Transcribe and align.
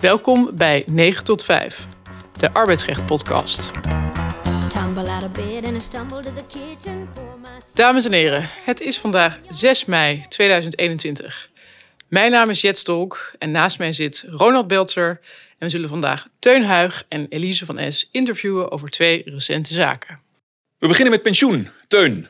Welkom 0.00 0.50
bij 0.54 0.84
9 0.90 1.24
tot 1.24 1.44
5, 1.44 1.86
de 2.38 2.52
arbeidsrecht 2.52 3.06
podcast. 3.06 3.70
Dames 7.74 8.04
en 8.04 8.12
heren, 8.12 8.48
het 8.64 8.80
is 8.80 8.98
vandaag 8.98 9.38
6 9.50 9.84
mei 9.84 10.20
2021. 10.28 11.50
Mijn 12.08 12.30
naam 12.30 12.50
is 12.50 12.60
Jet 12.60 12.78
Stolk 12.78 13.32
en 13.38 13.50
naast 13.50 13.78
mij 13.78 13.92
zit 13.92 14.24
Ronald 14.30 14.66
Beltzer. 14.66 15.08
En 15.48 15.56
we 15.58 15.68
zullen 15.68 15.88
vandaag 15.88 16.26
Teun 16.38 16.64
Huig 16.64 17.04
en 17.08 17.26
Elise 17.28 17.64
van 17.66 17.92
S 17.92 18.08
interviewen 18.12 18.70
over 18.70 18.88
twee 18.88 19.22
recente 19.24 19.74
zaken. 19.74 20.20
We 20.78 20.86
beginnen 20.88 21.12
met 21.12 21.22
pensioen. 21.22 21.68
Teun, 21.88 22.20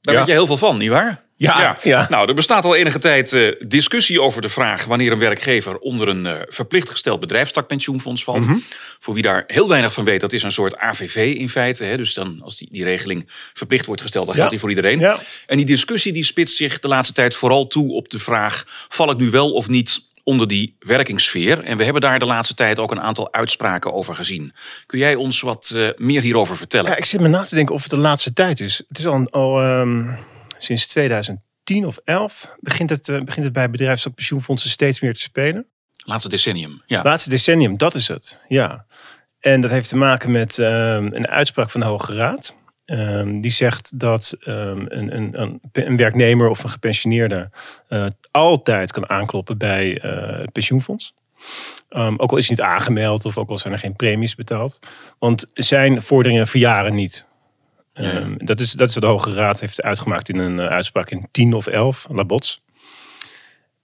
daar 0.00 0.14
Ja. 0.14 0.18
weet 0.20 0.26
je 0.28 0.32
heel 0.34 0.46
veel 0.46 0.56
van, 0.56 0.76
nietwaar? 0.76 1.22
Ja, 1.38 1.78
ja. 1.82 2.06
Nou, 2.10 2.28
er 2.28 2.34
bestaat 2.34 2.64
al 2.64 2.74
enige 2.76 2.98
tijd 2.98 3.32
eh, 3.32 3.52
discussie 3.68 4.20
over 4.22 4.42
de 4.42 4.48
vraag 4.48 4.84
wanneer 4.84 5.12
een 5.12 5.18
werkgever 5.18 5.76
onder 5.78 6.08
een 6.08 6.26
eh, 6.26 6.40
verplicht 6.46 6.90
gesteld 6.90 7.20
bedrijfstakpensioenfonds 7.20 8.24
valt. 8.24 8.46
Mhm. 8.46 8.56
Voor 8.98 9.14
wie 9.14 9.22
daar 9.22 9.44
heel 9.46 9.68
weinig 9.68 9.92
van 9.92 10.04
weet, 10.04 10.20
dat 10.20 10.32
is 10.32 10.42
een 10.42 10.52
soort 10.52 10.76
AVV 10.78 11.34
in 11.38 11.48
feite. 11.48 11.84
Hè? 11.84 11.96
Dus 11.96 12.14
dan, 12.14 12.40
als 12.42 12.56
die, 12.56 12.68
die 12.70 12.84
regeling 12.84 13.30
verplicht 13.52 13.86
wordt 13.86 14.02
gesteld, 14.02 14.26
dan 14.26 14.34
Ja. 14.34 14.40
geldt 14.40 14.50
die 14.54 14.60
voor 14.60 14.70
iedereen. 14.76 14.98
Ja. 14.98 15.18
En 15.46 15.56
die 15.56 15.66
discussie 15.66 16.12
die 16.12 16.24
spitst 16.24 16.56
zich 16.56 16.78
de 16.80 16.88
laatste 16.88 17.14
tijd 17.14 17.34
vooral 17.34 17.66
toe 17.66 17.92
op 17.92 18.08
de 18.10 18.18
vraag: 18.18 18.64
val 18.88 19.10
ik 19.10 19.16
nu 19.18 19.30
wel 19.30 19.52
of 19.52 19.68
niet 19.68 20.06
onder 20.24 20.48
die 20.48 20.76
werkingssfeer? 20.78 21.64
En 21.64 21.76
we 21.76 21.84
hebben 21.84 22.02
daar 22.02 22.18
de 22.18 22.24
laatste 22.24 22.54
tijd 22.54 22.78
ook 22.78 22.90
een 22.90 23.00
aantal 23.00 23.32
uitspraken 23.32 23.92
over 23.92 24.14
gezien. 24.14 24.52
Kun 24.86 24.98
jij 24.98 25.14
ons 25.14 25.40
wat 25.40 25.72
eh, 25.74 25.88
meer 25.96 26.22
hierover 26.22 26.56
vertellen? 26.56 26.90
Ja, 26.90 26.96
ik 26.96 27.04
zit 27.04 27.20
me 27.20 27.28
na 27.28 27.42
te 27.42 27.54
denken 27.54 27.74
of 27.74 27.80
het 27.82 27.90
de 27.90 27.96
laatste 27.98 28.32
tijd 28.32 28.60
is. 28.60 28.82
Het 28.88 28.98
is 28.98 29.06
al, 29.06 29.26
al 29.30 29.60
ehm, 29.60 30.04
sinds 30.58 30.86
2010 30.86 31.86
of 31.86 31.98
11 32.04 32.54
begint 32.60 32.90
het, 32.90 33.08
eh, 33.08 33.20
begint 33.22 33.44
het 33.44 33.52
bij 33.52 33.70
bedrijfstakpensioenfondsen 33.70 34.70
steeds 34.70 35.00
meer 35.00 35.14
te 35.14 35.20
spelen. 35.20 35.66
Laatste 36.04 36.28
decennium. 36.28 36.82
Ja. 36.86 37.02
Laatste 37.02 37.30
decennium, 37.30 37.76
dat 37.76 37.94
is 37.94 38.08
het. 38.08 38.44
Ja. 38.48 38.86
En 39.40 39.60
dat 39.60 39.70
heeft 39.70 39.88
te 39.88 39.96
maken 39.96 40.30
met 40.30 40.58
ehm, 40.58 41.08
een 41.12 41.28
uitspraak 41.28 41.70
van 41.70 41.80
de 41.80 41.86
Hoge 41.86 42.14
Raad. 42.14 42.54
Ehm, 42.84 43.40
die 43.40 43.50
zegt 43.50 43.98
dat 43.98 44.36
ehm, 44.40 44.84
een, 44.88 45.16
een, 45.16 45.60
een, 45.72 45.96
werknemer 45.96 46.48
of 46.48 46.64
een 46.64 46.70
gepensioneerde 46.70 47.50
eh, 47.88 48.06
altijd 48.30 48.92
kan 48.92 49.10
aankloppen 49.10 49.58
bij 49.58 50.00
eh, 50.00 50.38
het 50.38 50.52
pensioenfonds. 50.52 51.14
Ook 51.88 52.30
al 52.30 52.36
is 52.36 52.48
hij 52.48 52.56
niet 52.56 52.66
aangemeld 52.66 53.24
of 53.24 53.38
ook 53.38 53.50
al 53.50 53.58
zijn 53.58 53.72
er 53.72 53.78
geen 53.78 53.96
premies 53.96 54.34
betaald. 54.34 54.78
Want 55.18 55.46
zijn 55.54 56.02
vorderingen 56.02 56.46
verjaren 56.46 56.94
niet. 56.94 57.27
Ehm, 57.98 58.34
dat, 58.36 58.60
is, 58.60 58.72
dat 58.72 58.88
is 58.88 58.94
wat 58.94 59.02
de 59.02 59.08
Hoge 59.08 59.32
Raad 59.32 59.60
heeft 59.60 59.82
uitgemaakt 59.82 60.28
in 60.28 60.38
een 60.38 60.58
eh, 60.60 60.66
uitspraak 60.66 61.10
in 61.10 61.28
10 61.30 61.54
of 61.54 61.66
11, 61.66 62.06
Labots. 62.10 62.64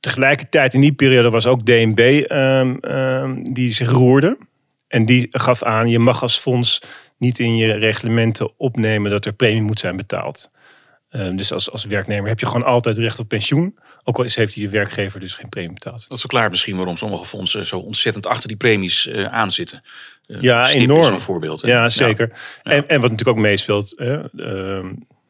Tegelijkertijd 0.00 0.74
in 0.74 0.80
die 0.80 0.92
periode 0.92 1.30
was 1.30 1.46
ook 1.46 1.66
DNB 1.66 1.98
ehm, 1.98 2.76
ehm, 2.80 3.42
die 3.42 3.72
zich 3.72 3.90
roerde. 3.90 4.38
En 4.88 5.04
die 5.04 5.26
gaf 5.30 5.62
aan, 5.62 5.88
je 5.88 5.98
mag 5.98 6.22
als 6.22 6.38
fonds 6.38 6.82
niet 7.18 7.38
in 7.38 7.56
je 7.56 7.72
reglementen 7.72 8.52
opnemen 8.56 9.10
dat 9.10 9.24
er 9.24 9.32
premie 9.32 9.62
moet 9.62 9.78
zijn 9.78 9.96
betaald. 9.96 10.50
Ehm, 11.14 11.36
dus 11.36 11.52
als, 11.52 11.70
als 11.70 11.84
werknemer 11.84 12.28
heb 12.28 12.40
je 12.40 12.46
gewoon 12.46 12.64
altijd 12.64 12.98
recht 12.98 13.18
op 13.18 13.28
pensioen. 13.28 13.78
Ook 14.04 14.18
al 14.18 14.24
is, 14.24 14.36
heeft 14.36 14.54
je 14.54 14.68
werkgever 14.68 15.20
dus 15.20 15.34
geen 15.34 15.48
premie 15.48 15.72
betaald. 15.72 16.08
Dat 16.08 16.20
verklaart 16.20 16.50
misschien 16.50 16.76
waarom 16.76 16.96
sommige 16.96 17.24
fondsen 17.24 17.66
zo 17.66 17.78
ontzettend 17.78 18.26
achter 18.26 18.48
die 18.48 18.56
premies 18.56 19.06
eh 19.08 19.24
aanzitten. 19.24 19.82
Eh, 20.26 20.40
Ja, 20.40 20.70
enorm. 20.70 21.00
is 21.00 21.06
zo'n 21.06 21.20
voorbeeld. 21.20 21.62
hè? 21.62 21.68
Ja, 21.68 21.88
zeker. 21.88 22.28
Ja. 22.62 22.70
En, 22.70 22.88
en 22.88 23.00
wat 23.00 23.10
natuurlijk 23.10 23.38
ook 23.38 23.42
meespeelt, 23.44 23.92
hè, 23.96 24.14
ehm, 24.14 24.84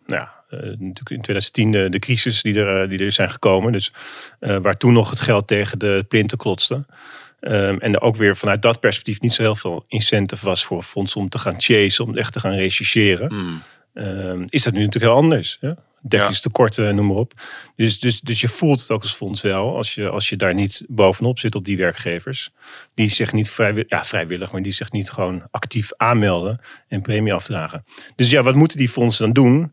nou 0.07 0.21
ja, 0.21 0.33
eh, 0.51 0.59
natuurlijk 0.61 1.11
in 1.11 1.21
2010 1.23 1.71
de, 1.73 1.89
de 1.91 1.99
crisis 1.99 2.43
die 2.43 2.61
er, 2.61 2.89
die 2.89 2.99
er 2.99 3.13
zijn 3.13 3.31
gekomen. 3.31 3.73
Dus 3.73 3.93
waar 4.39 4.77
toen 4.77 4.93
nog 4.93 5.11
het 5.11 5.21
geld 5.21 5.47
tegen 5.47 5.79
de 5.79 6.05
plinten 6.09 6.39
klotste. 6.39 6.85
Ehm, 7.41 7.77
en 7.79 7.95
er 7.95 8.01
ook 8.01 8.17
weer 8.17 8.37
vanuit 8.37 8.63
dat 8.63 8.81
perspectief 8.81 9.21
niet 9.21 9.33
zo 9.33 9.43
heel 9.43 9.57
veel 9.57 9.85
incentive 9.89 10.45
was 10.45 10.65
voor 10.65 10.83
fondsen 10.83 11.21
om 11.21 11.29
te 11.29 11.39
gaan 11.39 11.61
chasen, 11.61 12.05
om 12.05 12.17
echt 12.17 12.33
te 12.33 12.41
gaan 12.41 12.55
rechercheren. 12.55 13.29
Hmm. 13.33 13.63
Ehm, 13.95 14.45
is 14.49 14.63
dat 14.63 14.73
nu 14.73 14.79
natuurlijk 14.79 15.13
heel 15.13 15.23
anders. 15.23 15.57
Hè? 15.61 15.73
Dekkingstekorten, 16.01 16.95
noem 16.95 17.07
maar 17.07 17.17
op. 17.17 17.33
Dus, 17.77 18.01
dus, 18.01 18.21
dus 18.21 18.41
je 18.41 18.49
voelt 18.49 18.81
het 18.81 18.91
ook 18.91 19.03
als 19.03 19.15
fonds 19.15 19.41
wel, 19.41 19.77
als 19.77 19.95
je, 19.95 20.09
als 20.09 20.29
je 20.29 20.37
daar 20.37 20.55
niet 20.55 20.85
bovenop 20.89 21.39
zit 21.39 21.55
op 21.55 21.65
die 21.65 21.77
werkgevers. 21.77 22.51
Die 22.95 23.11
zich 23.11 23.33
niet 23.33 23.51
vrijwillig, 23.51 23.91
ja, 23.91 24.05
vrijwillig, 24.05 24.53
maar 24.53 24.63
die 24.63 24.73
zich 24.73 24.93
niet 24.93 25.11
gewoon 25.11 25.43
actief 25.51 25.93
aanmelden 25.97 26.61
en 26.89 27.03
premie 27.03 27.33
afdragen. 27.33 27.85
Dus 28.17 28.31
ja, 28.31 28.43
wat 28.43 28.55
moeten 28.55 28.79
die 28.79 28.89
fondsen 28.89 29.25
dan 29.25 29.45
doen? 29.45 29.73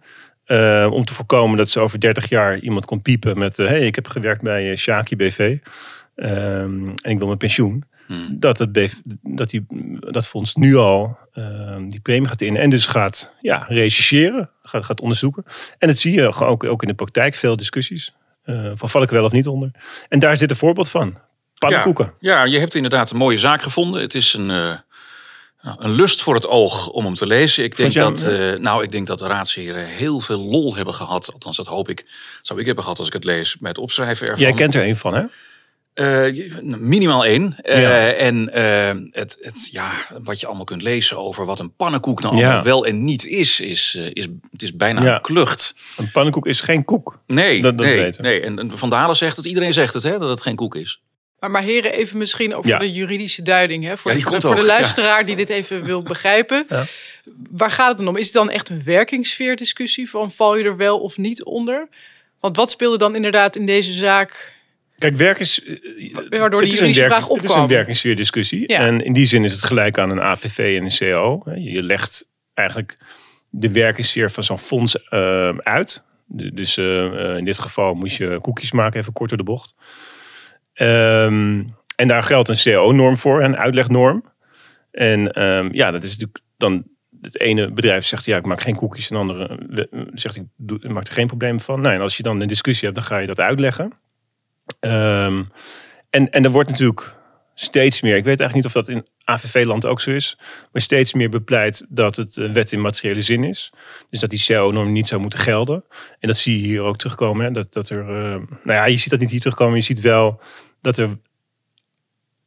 eh, 0.51 0.87
om 0.91 1.05
te 1.05 1.13
voorkomen 1.13 1.57
dat 1.57 1.69
ze 1.69 1.79
over 1.79 1.99
30 1.99 2.29
jaar 2.29 2.59
iemand 2.59 2.85
kon 2.85 3.01
piepen 3.01 3.37
met... 3.37 3.57
hé, 3.57 3.65
hey, 3.65 3.85
ik 3.85 3.95
heb 3.95 4.07
gewerkt 4.07 4.41
bij 4.43 4.71
eh, 4.71 4.77
Shaki 4.77 5.15
BV 5.15 5.57
ehm, 6.15 6.87
en 6.87 7.11
ik 7.11 7.17
wil 7.17 7.27
mijn 7.27 7.37
pensioen. 7.37 7.83
Hmm. 8.11 8.39
Dat, 8.39 8.57
het 8.57 8.71
BV 8.71 8.93
dat, 9.21 9.49
die, 9.49 9.65
dat 9.99 10.27
fonds 10.27 10.55
nu 10.55 10.75
al 10.75 11.17
ehm, 11.33 11.87
die 11.87 11.99
premie 11.99 12.27
gaat 12.27 12.41
in 12.41 12.57
en 12.57 12.69
dus 12.69 12.85
gaat 12.85 13.33
ja, 13.41 13.65
rechercheren, 13.67 14.49
gaat, 14.63 14.85
gaat 14.85 15.01
onderzoeken. 15.01 15.43
En 15.77 15.87
dat 15.87 15.97
zie 15.97 16.13
je 16.13 16.33
ook, 16.41 16.63
ook 16.63 16.81
in 16.81 16.87
de 16.87 16.93
praktijk, 16.93 17.35
veel 17.35 17.55
discussies. 17.55 18.13
eh, 18.43 18.71
van 18.75 18.89
val 18.89 19.01
ik 19.01 19.09
wel 19.09 19.25
of 19.25 19.31
niet 19.31 19.47
onder. 19.47 19.71
En 20.09 20.19
daar 20.19 20.37
zit 20.37 20.49
een 20.49 20.55
voorbeeld 20.55 20.89
van. 20.89 21.17
Pannenkoeken. 21.57 22.13
Ja, 22.19 22.35
ja, 22.35 22.43
je 22.43 22.59
hebt 22.59 22.75
inderdaad 22.75 23.11
een 23.11 23.17
mooie 23.17 23.37
zaak 23.37 23.61
gevonden. 23.61 24.01
Het 24.01 24.15
is 24.15 24.33
een, 24.33 24.49
eh, 24.49 24.77
nou, 25.61 25.77
een 25.77 25.91
lust 25.91 26.21
voor 26.21 26.35
het 26.35 26.47
oog 26.47 26.89
om 26.89 27.05
hem 27.05 27.13
te 27.13 27.27
lezen. 27.27 27.63
Ik 27.63 27.75
denk, 27.75 27.93
dat, 27.93 28.23
eh, 28.23 28.59
nou, 28.59 28.83
ik 28.83 28.91
denk 28.91 29.07
dat 29.07 29.19
de 29.19 29.27
raadsheren 29.27 29.85
heel 29.85 30.19
veel 30.19 30.39
lol 30.39 30.75
hebben 30.75 30.93
gehad. 30.93 31.33
Althans, 31.33 31.57
dat 31.57 31.67
hoop 31.67 31.89
ik. 31.89 32.05
Zou 32.41 32.59
ik 32.59 32.65
hebben 32.65 32.83
gehad 32.83 32.99
als 32.99 33.07
ik 33.07 33.13
het 33.13 33.23
lees 33.23 33.57
het 33.61 33.77
opschrijven 33.77 34.27
ervan. 34.27 34.43
Jij 34.43 34.53
kent 34.53 34.75
er 34.75 34.87
een 34.87 34.97
van, 34.97 35.13
hè? 35.13 35.23
Eh, 35.93 36.25
minimaal 36.61 37.25
één. 37.25 37.55
Eh, 37.61 37.81
Ja. 37.81 38.11
En 38.11 38.53
eh, 38.53 39.01
het, 39.11 39.37
het, 39.41 39.69
ja, 39.71 39.91
wat 40.23 40.39
je 40.39 40.45
allemaal 40.47 40.65
kunt 40.65 40.81
lezen 40.81 41.17
over 41.17 41.45
wat 41.45 41.59
een 41.59 41.75
pannenkoek 41.75 42.21
nou 42.21 42.37
Ja. 42.37 42.43
allemaal 42.45 42.63
wel 42.63 42.85
en 42.85 43.03
niet 43.03 43.25
is, 43.25 43.59
is, 43.59 43.95
is 44.13 44.27
het 44.51 44.61
is 44.61 44.75
bijna 44.75 45.03
Ja. 45.03 45.15
een 45.15 45.21
klucht. 45.21 45.75
Een 45.97 46.11
pannenkoek 46.11 46.47
is 46.47 46.61
geen 46.61 46.85
koek. 46.85 47.19
Nee, 47.27 47.61
Dat- 47.61 47.77
dat 47.77 47.85
nee, 47.87 47.95
weten 47.95 48.23
nee. 48.23 48.41
En, 48.41 48.59
en 48.59 48.77
Van 48.77 48.89
Dalen 48.89 49.15
zegt 49.15 49.37
het, 49.37 49.45
iedereen 49.45 49.73
zegt 49.73 49.93
het, 49.93 50.03
hè, 50.03 50.19
dat 50.19 50.29
het 50.29 50.41
geen 50.41 50.55
koek 50.55 50.75
is. 50.75 51.01
Maar, 51.39 51.51
maar 51.51 51.63
heren, 51.63 51.93
even 51.93 52.17
misschien 52.17 52.55
over 52.55 52.69
Ja. 52.69 52.77
de 52.79 52.91
juridische 52.91 53.41
duiding. 53.41 53.83
Hè, 53.83 53.97
voor 53.97 54.11
de, 54.11 54.19
voor 54.21 54.39
de 54.39 54.47
ook, 54.47 54.61
luisteraar 54.61 55.25
die 55.25 55.35
dit 55.35 55.49
even 55.49 55.83
wil 55.83 56.01
begrijpen. 56.13 56.65
Ja. 56.69 56.85
Waar 57.51 57.71
gaat 57.71 57.87
het 57.87 57.97
dan 57.97 58.07
om? 58.07 58.17
Is 58.17 58.25
het 58.25 58.33
dan 58.33 58.49
echt 58.49 58.69
een 58.69 58.81
werkingssfeerdiscussie 58.85 60.09
van 60.09 60.31
val 60.31 60.57
je 60.57 60.63
er 60.63 60.77
wel 60.77 60.99
of 60.99 61.17
niet 61.17 61.43
onder? 61.43 61.87
Want 62.39 62.55
wat 62.57 62.71
speelde 62.71 62.97
dan 62.97 63.15
inderdaad 63.15 63.55
in 63.55 63.65
deze 63.65 63.93
zaak? 63.93 64.53
Kijk, 65.01 65.15
werk 65.15 65.39
is. 65.39 65.63
eh, 65.63 65.75
Waardoor 66.13 66.29
die 66.29 66.39
het 66.39 66.49
is 66.49 66.49
juridische 66.73 66.85
een 67.03 67.09
vraag 67.09 67.19
werk- 67.27 67.31
Het 67.33 67.43
is 67.43 67.49
opkwam. 67.49 67.61
een 67.61 67.67
werkingssfeerdiscussie. 67.67 68.63
Ja. 68.71 68.79
En 68.79 69.01
in 69.05 69.13
die 69.13 69.25
zin 69.25 69.43
is 69.43 69.51
het 69.51 69.63
gelijk 69.63 69.97
aan 69.97 70.09
een 70.09 70.21
AVV 70.21 70.57
en 70.79 70.83
een 70.83 71.11
CO. 71.13 71.43
Je 71.55 71.83
legt 71.83 72.25
eigenlijk 72.53 72.97
de 73.49 73.71
werkingssfeer 73.71 74.31
van 74.31 74.43
zo'n 74.43 74.59
fonds 74.59 75.03
eh, 75.09 75.49
uit. 75.57 76.03
Du- 76.27 76.51
Dus 76.53 76.77
eh, 76.77 77.35
in 77.37 77.45
dit 77.45 77.57
geval 77.57 77.93
moest 77.93 78.17
je 78.17 78.37
koekjes 78.41 78.71
maken, 78.71 78.99
even 78.99 79.13
kort 79.13 79.29
door 79.29 79.37
de 79.37 79.43
bocht. 79.43 79.75
Ehm, 80.73 81.63
en 81.95 82.07
daar 82.07 82.23
geldt 82.23 82.49
een 82.49 82.73
CO-norm 82.73 83.17
voor, 83.17 83.43
een 83.43 83.57
uitlegnorm. 83.57 84.23
En 84.91 85.31
ehm, 85.31 85.69
ja, 85.71 85.91
dat 85.91 86.03
is 86.03 86.09
natuurlijk 86.11 86.39
dan. 86.57 86.83
Het 87.21 87.39
ene 87.39 87.71
bedrijf 87.71 88.05
zegt 88.05 88.25
ja, 88.25 88.37
ik 88.37 88.45
maak 88.45 88.61
geen 88.61 88.75
koekjes. 88.75 89.09
En 89.09 89.15
de 89.15 89.21
andere 89.21 89.59
zegt 90.13 90.35
ik 90.35 90.43
maak 90.89 91.07
er 91.07 91.13
geen 91.13 91.27
probleem 91.27 91.59
van. 91.59 91.81
Nou, 91.81 91.95
en 91.95 92.01
als 92.01 92.17
je 92.17 92.23
dan 92.23 92.41
een 92.41 92.47
discussie 92.47 92.83
hebt, 92.83 92.95
dan 92.99 93.07
ga 93.09 93.17
je 93.17 93.27
dat 93.27 93.39
uitleggen. 93.39 93.91
Ehm, 94.79 95.43
en, 96.09 96.29
en 96.29 96.43
er 96.43 96.51
wordt 96.51 96.69
natuurlijk 96.69 97.15
steeds 97.55 98.01
meer, 98.01 98.15
ik 98.15 98.23
weet 98.23 98.39
eigenlijk 98.39 98.53
niet 98.53 98.65
of 98.65 98.85
dat 98.85 98.87
in 98.95 99.07
AVV-land 99.23 99.85
ook 99.85 100.01
zo 100.01 100.11
is, 100.11 100.37
maar 100.71 100.81
steeds 100.81 101.13
meer 101.13 101.29
bepleit 101.29 101.85
dat 101.89 102.15
het 102.15 102.35
een 102.35 102.53
wet 102.53 102.71
in 102.71 102.81
materiële 102.81 103.21
zin 103.21 103.43
is. 103.43 103.73
Dus 104.09 104.19
dat 104.19 104.29
die 104.29 104.43
CO-norm 104.47 104.91
niet 104.91 105.07
zou 105.07 105.21
moeten 105.21 105.39
gelden. 105.39 105.83
En 106.19 106.27
dat 106.27 106.37
zie 106.37 106.61
je 106.61 106.67
hier 106.67 106.81
ook 106.81 106.97
terugkomen. 106.97 107.45
Hè? 107.45 107.51
Dat, 107.51 107.73
dat 107.73 107.89
er, 107.89 107.99
eh, 108.01 108.35
nou 108.39 108.47
ja, 108.63 108.85
je 108.85 108.97
ziet 108.97 109.09
dat 109.09 109.19
niet 109.19 109.31
hier 109.31 109.39
terugkomen, 109.39 109.75
je 109.75 109.83
ziet 109.83 110.01
wel 110.01 110.41
dat 110.81 110.97
er 110.97 111.09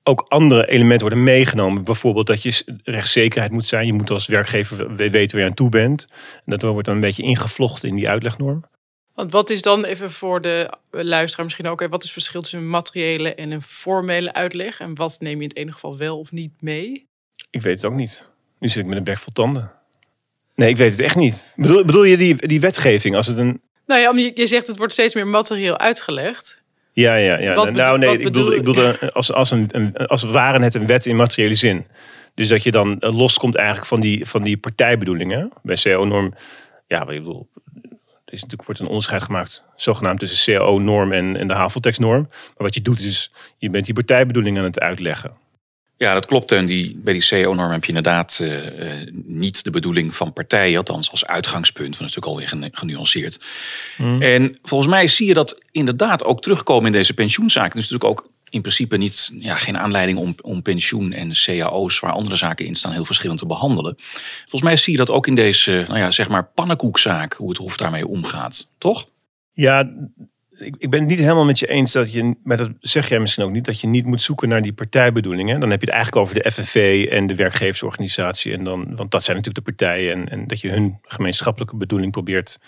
ook 0.03 0.25
andere 0.29 0.67
elementen 0.67 1.07
worden 1.07 1.25
meegenomen. 1.25 1.85
Bijvoorbeeld 1.85 2.27
dat 2.27 2.43
je 2.43 2.81
rechtszekerheid 2.85 3.53
moet 3.53 3.67
zijn. 3.67 3.87
Je 3.87 3.93
moet 3.93 4.11
als 4.11 4.27
werkgever 4.27 4.77
we- 4.97 5.11
weten 5.11 5.31
waar 5.31 5.45
je 5.45 5.51
aan 5.51 5.57
toe 5.57 5.69
bent. 5.69 6.07
En 6.45 6.59
dat 6.59 6.63
wordt 6.63 6.87
dan 6.87 6.95
een 6.95 7.01
beetje 7.01 7.23
ingevlochten 7.23 7.89
in 7.89 7.95
die 7.95 8.09
uitlegnorm. 8.09 8.65
Want 9.15 9.33
wat 9.33 9.51
is 9.51 9.63
dan 9.63 9.85
even 9.85 10.11
voor 10.11 10.41
de 10.41 10.71
luisteraar 10.91 11.45
misschien 11.45 11.67
ook, 11.67 11.81
wat 11.81 11.99
is 11.99 12.03
het 12.03 12.13
verschil 12.13 12.41
tussen 12.41 12.59
een 12.59 12.69
materiële 12.69 13.35
en 13.35 13.51
een 13.51 13.63
formele 13.63 14.33
uitleg? 14.33 14.81
En 14.81 14.95
wat 14.95 15.17
neem 15.21 15.37
je 15.37 15.43
in 15.43 15.49
het 15.49 15.57
ene 15.57 15.73
geval 15.73 15.97
wel 15.97 16.19
of 16.19 16.33
niet 16.33 16.53
mee? 16.61 17.07
Ik 17.51 17.63
weet 17.63 17.83
het 17.83 17.91
ook 17.91 17.97
niet. 17.97 18.29
Nu 18.59 18.69
zit 18.69 18.83
ik 18.83 18.89
met 18.89 18.99
een 18.99 19.05
bek 19.05 19.19
vol 19.19 19.33
tanden. 19.33 19.73
Nee, 20.55 20.69
ik 20.69 20.77
weet 20.77 20.91
het 20.91 21.01
echt 21.01 21.17
niet. 21.17 21.47
Bedoel, 21.57 21.85
bedoel 21.85 22.05
je 22.05 22.17
die, 22.17 22.47
die 22.47 22.61
wetgeving? 22.61 23.17
Als 23.17 23.27
het 23.27 23.39
een. 23.39 23.61
Nou 23.87 24.01
ja, 24.01 24.13
je, 24.23 24.33
je 24.35 24.47
zegt 24.47 24.67
het 24.67 24.77
wordt 24.77 24.93
steeds 24.93 25.15
meer 25.15 25.27
materieel 25.27 25.79
uitgelegd. 25.79 26.63
Ja, 26.93 27.15
ja, 27.15 27.39
ja. 27.39 27.53
Wat 27.53 27.73
nou, 27.73 27.99
nee, 27.99 28.19
ik 28.19 28.23
bedoel, 28.23 28.53
ik 28.53 28.63
bedoel 28.63 28.99
als, 29.13 29.33
als, 29.33 29.51
een, 29.51 29.69
een, 29.71 29.97
als 29.97 30.23
het 30.23 30.31
ware 30.31 30.63
het 30.63 30.75
een 30.75 30.87
wet 30.87 31.07
in 31.07 31.17
materiële 31.17 31.55
zin. 31.55 31.87
Dus 32.35 32.49
dat 32.49 32.63
je 32.63 32.71
dan 32.71 33.01
eh, 33.01 33.17
loskomt 33.17 33.57
eigenlijk 33.57 33.87
van 33.87 34.01
die, 34.01 34.27
van 34.27 34.43
die 34.43 34.57
partijbedoelingen. 34.57 35.51
Bij 35.63 35.77
CO-norm, 35.83 36.35
ja, 36.87 37.05
wat 37.05 37.15
ik 37.15 37.23
bedoel, 37.23 37.49
is 38.35 38.43
natuurlijk 38.43 38.67
wordt 38.67 38.81
een 38.81 38.87
onderscheid 38.87 39.23
gemaakt, 39.23 39.63
zogenaamd 39.77 40.19
tussen 40.19 40.55
CO-norm 40.55 41.13
en, 41.13 41.37
en 41.37 41.49
de 41.49 41.55
haveltekstnorm. 41.55 42.27
Maar 42.31 42.53
wat 42.57 42.75
je 42.75 42.83
doet 42.83 43.01
is, 43.01 43.33
je 43.59 43.71
bent 43.71 43.85
die 43.85 43.95
partijbedoeling 43.95 44.59
aan 44.59 44.65
het 44.65 44.81
uitleggen. 44.81 45.33
Ja, 45.97 46.15
dat 46.15 46.27
klopt. 46.27 46.53
En 46.53 46.67
die, 46.67 47.01
bij 47.05 47.13
die 47.13 47.27
CO-norm 47.29 47.71
heb 47.71 47.83
je 47.83 47.89
inderdaad 47.89 48.39
eh, 48.43 49.01
eh, 49.01 49.09
niet 49.25 49.65
de 49.65 49.71
bedoeling 49.71 50.15
van 50.15 50.33
partijen, 50.33 50.79
althans 50.79 51.11
als 51.11 51.27
uitgangspunt. 51.27 51.97
Want 51.97 52.01
dat 52.01 52.09
is 52.09 52.15
natuurlijk 52.15 52.53
alweer 52.53 52.71
genu- 52.71 52.79
genuanceerd. 52.79 53.45
En 54.21 54.59
volgens 54.63 54.91
mij 54.91 55.09
zie 55.09 55.27
je 55.27 55.35
dat 55.35 55.61
inderdaad 55.71 56.25
ook 56.25 56.43
terugkomen 56.43 56.87
in 56.87 56.93
deze 56.93 57.15
pensioenzaken. 57.15 57.77
Dus 57.81 57.91
natuurlijk 57.91 58.21
ook 58.21 58.33
in 58.55 58.61
principe 58.61 58.97
niet, 58.97 59.31
ja, 59.39 59.55
geen 59.55 59.79
aanleiding 59.79 60.19
om, 60.19 60.35
om 60.43 60.63
pensioen 60.63 61.13
en 61.13 61.33
cao's, 61.33 62.01
waar 62.01 62.13
andere 62.13 62.37
zaken 62.37 62.67
in 62.67 62.75
staan, 62.75 62.93
heel 62.93 63.05
verschillend 63.05 63.39
te 63.39 63.47
behandelen. 63.47 63.95
Volgens 64.41 64.63
mij 64.63 64.77
zie 64.77 64.93
je 64.93 64.99
dat 64.99 65.11
ook 65.11 65.27
in 65.27 65.35
deze, 65.35 65.85
nou 65.87 65.99
ja, 65.99 66.11
zeg 66.11 66.29
maar, 66.29 66.45
pannenkoekzaak, 66.45 67.33
hoe 67.33 67.49
het 67.49 67.59
Hof 67.59 67.77
daarmee 67.77 68.07
omgaat. 68.07 68.71
Toch? 68.79 69.09
Ja, 69.53 69.93
ik, 70.59 70.91
ben 70.91 71.01
het 71.01 71.09
niet 71.09 71.19
helemaal 71.19 71.45
met 71.45 71.59
je 71.59 71.67
eens 71.67 71.93
dat 71.93 72.13
je, 72.13 72.35
maar 72.45 72.57
dat 72.57 72.71
zeg 72.81 73.09
jij 73.09 73.21
misschien 73.21 73.45
ook 73.45 73.51
niet, 73.51 73.65
dat 73.65 73.81
je 73.81 73.87
niet 73.87 74.07
moet 74.07 74.23
zoeken 74.23 74.49
naar 74.49 74.63
die 74.63 74.73
partijbedoelingen. 74.73 75.61
Dan 75.61 75.71
heb 75.71 75.81
je 75.81 75.87
het 75.87 75.95
eigenlijk 75.95 76.25
over 76.27 76.43
de 76.43 76.51
FNV 76.51 77.07
en 77.11 77.27
de 77.27 77.35
werkgeversorganisatie. 77.35 78.53
En 78.53 78.65
dan, 78.65 78.97
want 78.97 79.11
dat 79.11 79.25
zijn 79.25 79.37
natuurlijk 79.37 79.67
de 79.67 79.73
partijen. 79.73 80.13
En, 80.13 80.29
en 80.29 80.47
dat 80.47 80.61
je 80.61 80.71
hun 80.71 80.99
gemeenschappelijke 81.03 81.77
bedoeling 81.77 82.13
probeert 82.13 82.59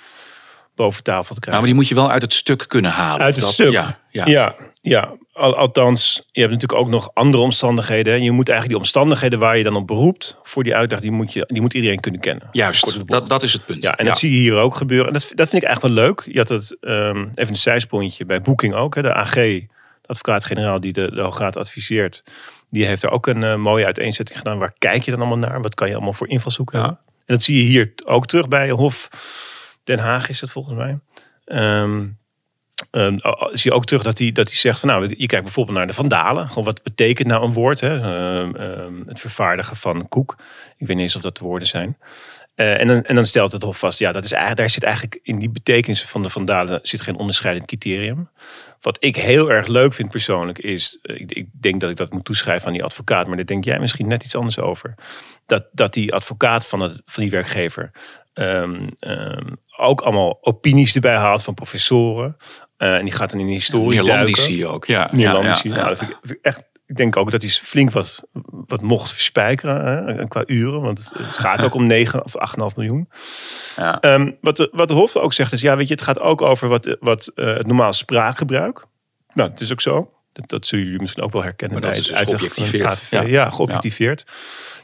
boven 0.76 1.02
tafel 1.02 1.22
te 1.22 1.30
Nou, 1.30 1.40
krijgen. 1.40 1.60
maar 1.62 1.70
die 1.72 1.74
moet 1.80 1.88
je 1.88 1.94
wel 1.94 2.10
uit 2.10 2.22
het 2.22 2.32
stuk 2.34 2.64
kunnen 2.68 2.90
halen. 2.90 3.24
Uit 3.24 3.34
het 3.34 3.44
Dat- 3.44 3.52
stuk. 3.52 3.72
Ja, 3.72 3.98
ja. 4.10 4.26
Ja, 4.26 4.54
ja. 4.82 5.12
Al- 5.32 5.56
althans, 5.56 6.22
je 6.32 6.40
hebt 6.40 6.52
natuurlijk 6.52 6.80
ook 6.80 6.88
nog 6.88 7.10
andere 7.14 7.42
omstandigheden. 7.42 8.22
Je 8.22 8.30
moet 8.30 8.48
eigenlijk 8.48 8.68
die 8.68 8.76
omstandigheden 8.78 9.38
waar 9.38 9.56
je 9.58 9.64
dan 9.64 9.76
op 9.76 9.86
beroept 9.86 10.38
voor 10.42 10.64
die 10.64 10.74
uitdaging, 10.74 11.08
die 11.10 11.16
moet, 11.16 11.32
je, 11.32 11.44
die 11.46 11.60
moet 11.60 11.74
iedereen 11.74 12.00
kunnen 12.00 12.20
kennen. 12.20 12.48
Juist, 12.52 13.06
dat, 13.08 13.28
dat 13.28 13.42
is 13.42 13.52
het 13.52 13.66
punt. 13.66 13.82
Ja, 13.82 13.92
en 13.92 14.04
dat 14.04 14.18
zie 14.18 14.30
je 14.30 14.36
hier 14.36 14.56
ook 14.56 14.76
gebeuren. 14.76 15.06
En 15.06 15.12
dat, 15.12 15.22
dat 15.34 15.48
vind 15.48 15.62
ik 15.62 15.68
eigenlijk 15.68 15.94
wel 15.96 16.04
leuk. 16.06 16.24
Je 16.32 16.38
had 16.38 16.48
het, 16.48 16.76
ehm, 16.80 17.18
even 17.34 17.48
een 17.48 17.56
zijspontje, 17.56 18.24
bij 18.24 18.40
Booking 18.42 18.74
ook. 18.74 18.94
Hè, 18.94 19.02
de 19.02 19.14
AG, 19.14 19.34
de 19.34 19.66
advocaat-generaal 20.06 20.80
die 20.80 20.92
de, 20.92 21.10
de 21.14 21.20
Hoograad 21.20 21.56
adviseert. 21.56 22.22
Die 22.70 22.86
heeft 22.86 23.02
er 23.02 23.10
ook 23.10 23.26
een 23.26 23.42
eh, 23.42 23.56
mooie 23.56 23.84
uiteenzetting 23.84 24.38
gedaan. 24.38 24.58
Waar 24.58 24.74
kijk 24.78 25.02
je 25.02 25.10
dan 25.10 25.20
allemaal 25.20 25.48
naar? 25.50 25.60
Wat 25.62 25.74
kan 25.74 25.88
je 25.88 25.94
allemaal 25.94 26.12
voor 26.12 26.28
invalshoek 26.28 26.72
Ja. 26.72 26.78
hebben? 26.78 26.98
En 27.06 27.34
dat 27.34 27.42
zie 27.42 27.56
je 27.56 27.62
hier 27.62 27.92
ook 28.04 28.26
terug 28.26 28.48
bij 28.48 28.70
Hof 28.70 29.08
Den 29.86 29.98
Haag 29.98 30.28
is 30.28 30.40
dat 30.40 30.50
volgens 30.50 30.74
mij. 30.74 30.98
Ehm, 31.44 32.06
ehm, 32.90 33.18
oh, 33.22 33.42
oh, 33.42 33.48
zie 33.52 33.70
je 33.70 33.76
ook 33.76 33.84
terug 33.84 34.02
dat 34.02 34.18
hij, 34.18 34.32
dat 34.32 34.48
hij 34.48 34.56
zegt 34.56 34.80
van 34.80 34.88
nou, 34.88 35.08
je 35.08 35.26
kijkt 35.26 35.44
bijvoorbeeld 35.44 35.76
naar 35.76 35.86
de 35.86 35.92
vandalen. 35.92 36.48
Gewoon 36.48 36.64
wat 36.64 36.82
betekent 36.82 37.28
nou 37.28 37.44
een 37.44 37.52
woord? 37.52 37.80
Hè? 37.80 38.00
Ehm, 38.00 39.02
het 39.06 39.20
vervaardigen 39.20 39.76
van 39.76 40.08
koek. 40.08 40.36
Ik 40.76 40.86
weet 40.86 40.96
niet 40.96 41.04
eens 41.04 41.16
of 41.16 41.22
dat 41.22 41.36
de 41.36 41.44
woorden 41.44 41.68
zijn. 41.68 41.96
Eh, 42.56 42.80
en, 42.80 42.86
dan, 42.86 43.02
en 43.02 43.14
dan 43.14 43.24
stelt 43.24 43.52
het 43.52 43.62
Hof 43.62 43.78
vast, 43.78 43.98
ja, 43.98 44.12
dat 44.12 44.24
is 44.24 44.30
daar 44.30 44.70
zit 44.70 44.82
eigenlijk 44.82 45.20
in 45.22 45.38
die 45.38 45.50
betekenis 45.50 46.02
van 46.04 46.22
de 46.22 46.28
vandalen 46.28 46.78
zit 46.82 47.00
geen 47.00 47.16
onderscheidend 47.16 47.66
criterium. 47.66 48.28
Wat 48.80 48.96
ik 49.00 49.16
heel 49.16 49.50
erg 49.50 49.66
leuk 49.66 49.94
vind 49.94 50.10
persoonlijk 50.10 50.58
is, 50.58 50.98
eh, 51.02 51.20
ik, 51.20 51.32
ik 51.32 51.48
denk 51.52 51.80
dat 51.80 51.90
ik 51.90 51.96
dat 51.96 52.12
moet 52.12 52.24
toeschrijven 52.24 52.66
aan 52.66 52.72
die 52.72 52.84
advocaat, 52.84 53.26
maar 53.26 53.36
daar 53.36 53.46
denk 53.46 53.64
jij 53.64 53.78
misschien 53.78 54.08
net 54.08 54.24
iets 54.24 54.36
anders 54.36 54.58
over. 54.58 54.94
Dat, 55.46 55.66
dat 55.72 55.92
die 55.92 56.14
advocaat 56.14 56.66
van, 56.66 56.80
het, 56.80 57.02
van 57.04 57.22
die 57.22 57.32
werkgever 57.32 57.90
ehm, 58.36 58.86
ehm, 58.98 59.52
ook 59.76 60.00
allemaal 60.00 60.38
opinies 60.40 60.94
erbij 60.94 61.16
haalt 61.16 61.42
van 61.42 61.54
professoren. 61.54 62.36
Eh, 62.76 62.96
en 62.96 63.04
die 63.04 63.14
gaat 63.14 63.30
dan 63.30 63.40
in 63.40 63.46
de 63.46 63.52
historie 63.52 64.02
je 64.56 64.66
ook. 64.66 64.86
Ja, 64.86 65.08
ja, 65.12 65.32
Ja, 65.32 65.60
ja, 65.62 65.88
dat 65.88 65.98
vind 65.98 66.10
ik, 66.10 66.16
vind 66.22 66.38
ik 66.38 66.44
echt. 66.44 66.62
Ik 66.86 66.96
denk 66.96 67.16
ook 67.16 67.30
dat 67.30 67.42
hij 67.42 67.50
flink 67.50 67.90
wat, 67.90 68.22
wat 68.66 68.82
mocht 68.82 69.12
verspijkeren 69.12 70.06
hè, 70.06 70.28
qua 70.28 70.42
uren. 70.46 70.80
Want 70.80 70.98
het, 70.98 71.12
het 71.26 71.38
gaat 71.38 71.64
ook 71.64 71.74
om 71.74 71.86
9 71.96 72.24
of 72.24 72.34
8,5 72.70 72.76
miljoen. 72.76 73.08
Ja. 73.76 74.00
Ehm, 74.00 74.30
wat, 74.40 74.56
de, 74.56 74.68
wat 74.72 74.88
de 74.88 74.94
Hof 74.94 75.16
ook 75.16 75.32
zegt 75.32 75.52
is, 75.52 75.60
ja, 75.60 75.76
weet 75.76 75.88
je, 75.88 75.94
het 75.94 76.02
gaat 76.02 76.20
ook 76.20 76.42
over 76.42 76.68
wat, 76.68 76.96
wat 77.00 77.32
eh, 77.34 77.46
het 77.46 77.66
normaal 77.66 77.92
spraakgebruik. 77.92 78.84
Nou, 79.34 79.50
het 79.50 79.60
is 79.60 79.72
ook 79.72 79.80
zo. 79.80 80.10
Dat, 80.36 80.48
dat 80.48 80.66
zullen 80.66 80.84
jullie 80.84 81.00
misschien 81.00 81.22
ook 81.22 81.32
wel 81.32 81.42
herkennen. 81.42 81.80
Maar 81.80 81.90
dat 81.90 81.90
bij 81.90 82.00
is 82.00 82.18
het 82.20 82.26
dus 82.28 82.38
geobjectiveerd. 82.38 83.10
Ja. 83.10 83.22
Ja, 83.22 83.50
geobjectiveerd. 83.50 84.26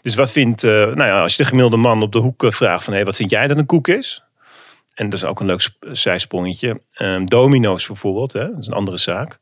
Dus 0.03 0.15
wat 0.15 0.31
vindt, 0.33 0.65
eh, 0.65 0.71
nou 0.71 1.05
ja, 1.05 1.21
als 1.23 1.37
je 1.37 1.43
de 1.43 1.49
gemiddelde 1.49 1.77
man 1.77 2.03
op 2.03 2.13
de 2.13 2.19
hoek 2.19 2.45
eh, 2.45 2.51
vraagt 2.51 2.85
van, 2.85 2.95
hé, 2.95 3.05
wat 3.05 3.17
vind 3.17 3.31
jij 3.31 3.47
dat 3.47 3.57
een 3.57 3.67
koek 3.67 3.89
is? 3.89 4.23
En 4.95 5.09
dat 5.11 5.19
is 5.19 5.25
ook 5.25 5.41
een 5.41 5.47
leuk 5.47 5.61
sp- 5.61 5.85
zijsprongetje. 5.91 6.81
Ehm, 6.93 7.25
domino's 7.25 7.87
bijvoorbeeld, 7.87 8.33
hè, 8.33 8.49
dat 8.51 8.59
is 8.59 8.67
een 8.67 8.73
andere 8.73 8.97
zaak. 8.97 9.39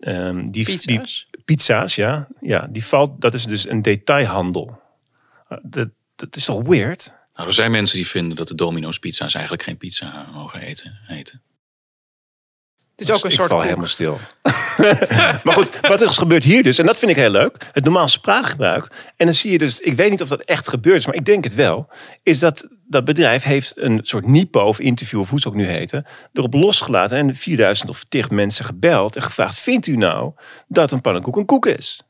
Ehm, 0.00 0.44
die, 0.44 0.50
die, 0.50 0.64
Pizza's. 0.64 1.28
pizza's, 1.44 1.94
ja, 1.94 2.26
ja, 2.40 2.66
die 2.70 2.84
valt, 2.84 3.20
dat 3.20 3.34
is 3.34 3.44
dus 3.44 3.68
een 3.68 3.82
detailhandel. 3.82 4.80
Uh, 5.48 5.58
Dat, 5.62 5.88
dat 6.16 6.36
is 6.36 6.44
toch 6.44 6.62
weird? 6.62 7.14
Nou, 7.34 7.48
er 7.48 7.54
zijn 7.54 7.70
mensen 7.70 7.96
die 7.96 8.06
vinden 8.06 8.36
dat 8.36 8.48
de 8.48 8.54
Domino's 8.54 8.98
pizza's 8.98 9.34
eigenlijk 9.34 9.64
geen 9.64 9.76
pizza 9.76 10.26
mogen 10.32 10.60
eten. 10.60 10.98
eten. 11.08 11.42
Het 13.06 13.16
is 13.16 13.16
ook 13.16 13.24
een 13.24 13.28
Dus 13.28 13.38
ik 13.38 13.44
soort 13.44 13.48
val 13.48 13.58
koek. 13.58 13.66
helemaal 13.66 13.86
stil. 13.88 14.18
maar 15.44 15.54
goed, 15.54 15.80
wat 15.80 16.00
er 16.00 16.10
gebeurt 16.10 16.44
hier 16.44 16.62
dus, 16.62 16.78
en 16.78 16.86
dat 16.86 16.98
vind 16.98 17.10
ik 17.10 17.16
heel 17.16 17.30
leuk, 17.30 17.70
het 17.72 17.84
normaal 17.84 18.08
spraakgebruik. 18.08 19.12
En 19.16 19.26
dan 19.26 19.34
zie 19.34 19.52
je 19.52 19.58
dus, 19.58 19.80
ik 19.80 19.96
weet 19.96 20.10
niet 20.10 20.22
of 20.22 20.28
dat 20.28 20.40
echt 20.40 20.68
gebeurt, 20.68 20.98
is, 20.98 21.06
maar 21.06 21.14
ik 21.14 21.24
denk 21.24 21.44
het 21.44 21.54
wel, 21.54 21.88
is 22.22 22.38
dat 22.38 22.68
dat 22.86 23.04
bedrijf 23.04 23.42
heeft 23.42 23.72
een 23.76 24.00
soort 24.02 24.26
Nipo 24.26 24.60
of 24.60 24.80
interview, 24.80 25.20
of 25.20 25.30
hoe 25.30 25.40
ze 25.40 25.48
ook 25.48 25.54
nu 25.54 25.66
heten, 25.66 26.06
erop 26.32 26.54
losgelaten 26.54 27.16
en 27.16 27.36
4000 27.36 27.88
of 27.88 28.04
10 28.04 28.24
mensen 28.28 28.64
gebeld 28.64 29.16
en 29.16 29.22
gevraagd, 29.22 29.58
vindt 29.58 29.86
u 29.86 29.96
nou 29.96 30.32
dat 30.68 30.92
een 30.92 31.00
pannenkoek 31.00 31.36
een 31.36 31.46
koek 31.46 31.66
is? 31.66 32.02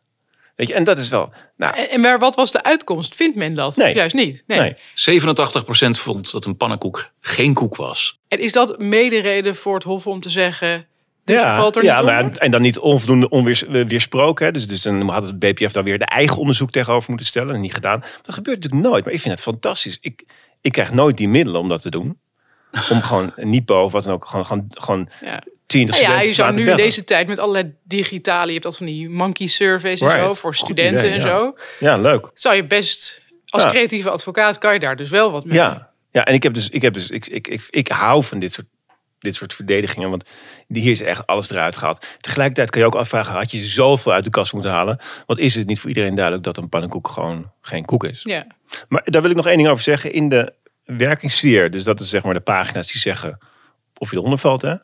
Weet 0.56 0.68
je, 0.68 0.74
en 0.74 0.84
dat 0.84 0.98
is 0.98 1.08
wel, 1.08 1.32
nou, 1.62 1.76
En, 1.76 1.90
en 1.90 2.00
maar 2.00 2.18
wat 2.18 2.34
was 2.34 2.52
de 2.52 2.62
uitkomst? 2.62 3.14
Vindt 3.14 3.36
men 3.36 3.54
dat? 3.54 3.76
Nee. 3.76 3.88
Of 3.88 3.94
juist 3.94 4.14
niet? 4.14 4.44
Nee. 4.46 4.60
nee. 4.60 5.20
87% 5.20 5.90
vond 5.90 6.32
dat 6.32 6.44
een 6.44 6.56
pannenkoek 6.56 7.10
geen 7.20 7.54
koek 7.54 7.76
was. 7.76 8.18
En 8.28 8.38
is 8.38 8.52
dat 8.52 8.78
medereden 8.78 9.56
voor 9.56 9.74
het 9.74 9.82
Hof 9.82 10.06
om 10.06 10.20
te 10.20 10.30
zeggen... 10.30 10.86
Dus 11.24 11.40
je 11.40 11.46
valt 11.46 11.76
er 11.76 11.84
ja, 11.84 11.96
niet 11.96 12.04
maar, 12.04 12.22
onder? 12.22 12.38
en 12.38 12.50
dan 12.50 12.60
niet 12.60 12.78
onvoldoende 12.78 13.28
onweersproken. 13.28 14.46
Hè. 14.46 14.52
Dus, 14.52 14.66
dus 14.66 14.82
dan 14.82 15.08
had 15.08 15.22
het 15.22 15.38
BPF 15.38 15.72
daar 15.72 15.84
weer 15.84 15.98
de 15.98 16.04
eigen 16.04 16.36
onderzoek 16.36 16.70
tegenover 16.70 17.08
moeten 17.08 17.26
stellen. 17.26 17.54
En 17.54 17.60
niet 17.60 17.74
gedaan. 17.74 17.98
Maar 17.98 18.18
dat 18.22 18.34
gebeurt 18.34 18.56
natuurlijk 18.56 18.88
nooit. 18.88 19.04
Maar 19.04 19.12
ik 19.12 19.20
vind 19.20 19.34
het 19.34 19.42
fantastisch. 19.42 19.98
Ik, 20.00 20.24
ik 20.60 20.72
krijg 20.72 20.92
nooit 20.92 21.16
die 21.16 21.28
middelen 21.28 21.60
om 21.60 21.68
dat 21.68 21.82
te 21.82 21.90
doen. 21.90 22.18
Om 22.90 23.02
gewoon 23.10 23.32
Nipo 23.36 23.82
of 23.82 23.92
wat 23.92 24.04
dan 24.04 24.12
ook. 24.12 24.24
Gewoon, 24.26 24.46
gewoon, 24.46 24.66
gewoon 24.68 25.08
Ja. 25.20 25.42
20 25.72 26.00
Nou 26.00 26.12
ja, 26.12 26.20
je 26.20 26.32
zou 26.32 26.54
nu 26.54 26.70
in 26.70 26.76
deze 26.76 27.04
tijd 27.04 27.26
met 27.26 27.38
allerlei 27.38 27.74
digitale... 27.82 28.46
Je 28.46 28.52
hebt 28.52 28.64
dat 28.64 28.76
van 28.76 28.86
die 28.86 29.08
monkey 29.08 29.46
surveys 29.46 30.00
en 30.00 30.10
zo 30.10 30.32
voor 30.32 30.54
studenten 30.54 31.08
idee, 31.08 31.20
en 31.20 31.26
ja. 31.26 31.38
zo. 31.38 31.56
Ja, 31.78 31.96
leuk. 31.96 32.30
Zou 32.34 32.54
je 32.54 32.64
best... 32.64 33.22
Als 33.46 33.62
Ja. 33.62 33.68
creatieve 33.68 34.10
advocaat 34.10 34.58
kan 34.58 34.72
je 34.72 34.80
daar 34.80 34.96
dus 34.96 35.10
wel 35.10 35.30
wat 35.30 35.44
mee. 35.44 35.54
Ja, 35.54 35.90
ja 36.10 36.24
en 36.24 36.34
ik 36.34 36.42
heb 36.42 36.54
dus, 36.54 36.68
ik, 36.68 36.82
heb 36.82 36.92
dus 36.92 37.10
ik, 37.10 37.26
ik, 37.26 37.48
ik, 37.48 37.66
ik 37.70 37.88
hou 37.88 38.24
van 38.24 38.38
dit 38.38 38.52
soort, 38.52 38.66
dit 39.18 39.34
soort 39.34 39.54
verdedigingen. 39.54 40.10
Want 40.10 40.24
hier 40.68 40.90
is 40.90 41.02
echt 41.02 41.26
alles 41.26 41.50
eruit 41.50 41.76
gehaald. 41.76 42.06
Tegelijkertijd 42.18 42.70
kan 42.70 42.80
je 42.80 42.86
ook 42.86 42.94
afvragen, 42.94 43.34
had 43.34 43.50
je 43.50 43.58
zoveel 43.58 44.12
uit 44.12 44.24
de 44.24 44.30
kast 44.30 44.52
moeten 44.52 44.70
halen? 44.70 44.98
Want 45.26 45.38
is 45.38 45.54
het 45.54 45.66
niet 45.66 45.80
voor 45.80 45.88
iedereen 45.88 46.14
duidelijk 46.14 46.44
dat 46.44 46.56
een 46.56 46.68
pannenkoek 46.68 47.08
gewoon 47.08 47.50
geen 47.60 47.84
koek 47.84 48.04
is? 48.04 48.20
Ja. 48.22 48.46
Maar 48.88 49.02
daar 49.04 49.22
wil 49.22 49.30
ik 49.30 49.36
nog 49.36 49.46
één 49.46 49.56
ding 49.56 49.68
over 49.68 49.82
zeggen. 49.82 50.12
In 50.12 50.28
de 50.28 50.52
werkingssfeer, 50.84 51.70
dus 51.70 51.84
dat 51.84 52.00
is 52.00 52.08
zeg 52.08 52.22
maar 52.22 52.34
de 52.34 52.40
pagina's 52.40 52.92
die 52.92 53.00
zeggen 53.00 53.38
of 54.02 54.10
je 54.10 54.16
eronder 54.16 54.38
valt. 54.38 54.62
Hè? 54.62 54.74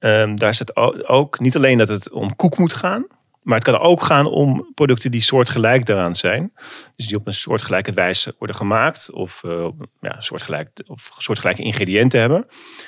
Ehm, 0.00 0.34
daar 0.34 0.54
staat 0.54 0.76
ook 1.08 1.38
niet 1.38 1.56
alleen 1.56 1.78
dat 1.78 1.88
het 1.88 2.10
om 2.10 2.36
koek 2.36 2.58
moet 2.58 2.72
gaan. 2.72 3.06
Maar 3.42 3.54
het 3.54 3.64
kan 3.64 3.78
ook 3.78 4.02
gaan 4.02 4.26
om 4.26 4.70
producten 4.74 5.10
die 5.10 5.20
soortgelijk 5.20 5.86
daaraan 5.86 6.14
zijn. 6.14 6.52
Dus 6.96 7.06
die 7.06 7.16
op 7.16 7.26
een 7.26 7.32
soortgelijke 7.32 7.92
wijze 7.92 8.34
worden 8.38 8.56
gemaakt. 8.56 9.10
Of, 9.12 9.44
eh, 9.44 9.68
ja, 10.00 10.20
soortgelijk, 10.20 10.70
of 10.86 11.10
soortgelijke 11.18 11.62
ingrediënten 11.62 12.20
hebben. 12.20 12.46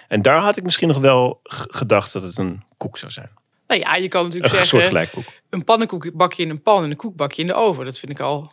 En 0.09 0.23
daar 0.23 0.41
had 0.41 0.57
ik 0.57 0.63
misschien 0.63 0.89
nog 0.89 0.99
wel 0.99 1.41
gedacht 1.43 2.13
dat 2.13 2.23
het 2.23 2.39
een 2.39 2.63
koek 2.77 2.99
zou 2.99 3.13
zijn. 3.13 3.31
Nou 3.67 3.81
ja, 3.81 3.95
je 3.95 4.09
kan 4.09 4.25
natuurlijk 4.25 4.55
Een 4.55 4.67
zeggen... 4.67 5.11
koek. 5.11 5.25
een 5.51 5.65
pannenkoek 5.65 6.11
bak 6.15 6.33
je 6.33 6.43
in 6.43 6.51
een 6.51 6.63
pan 6.63 6.85
en 6.85 6.91
een 6.91 6.97
koek 6.97 7.17
bak 7.17 7.33
je 7.33 7.41
in 7.41 7.47
de 7.47 7.55
oven. 7.55 7.85
Dat 7.85 7.99
vind 7.99 8.13
ik 8.13 8.21
al 8.21 8.53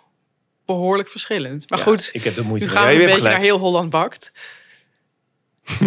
behoorlijk 0.65 1.09
verschillend. 1.09 1.69
Maar 1.69 1.79
Ja, 1.79 1.85
goed, 1.85 2.09
ik 2.11 2.23
heb 2.23 2.35
de 2.35 2.41
moeite 2.41 2.65
nu 2.65 2.71
gaan 2.71 2.87
we 2.87 2.93
je 2.93 2.99
een 2.99 3.05
beetje 3.05 3.21
naar 3.21 3.39
heel 3.39 3.57
Holland 3.57 3.89
bakt. 3.89 4.31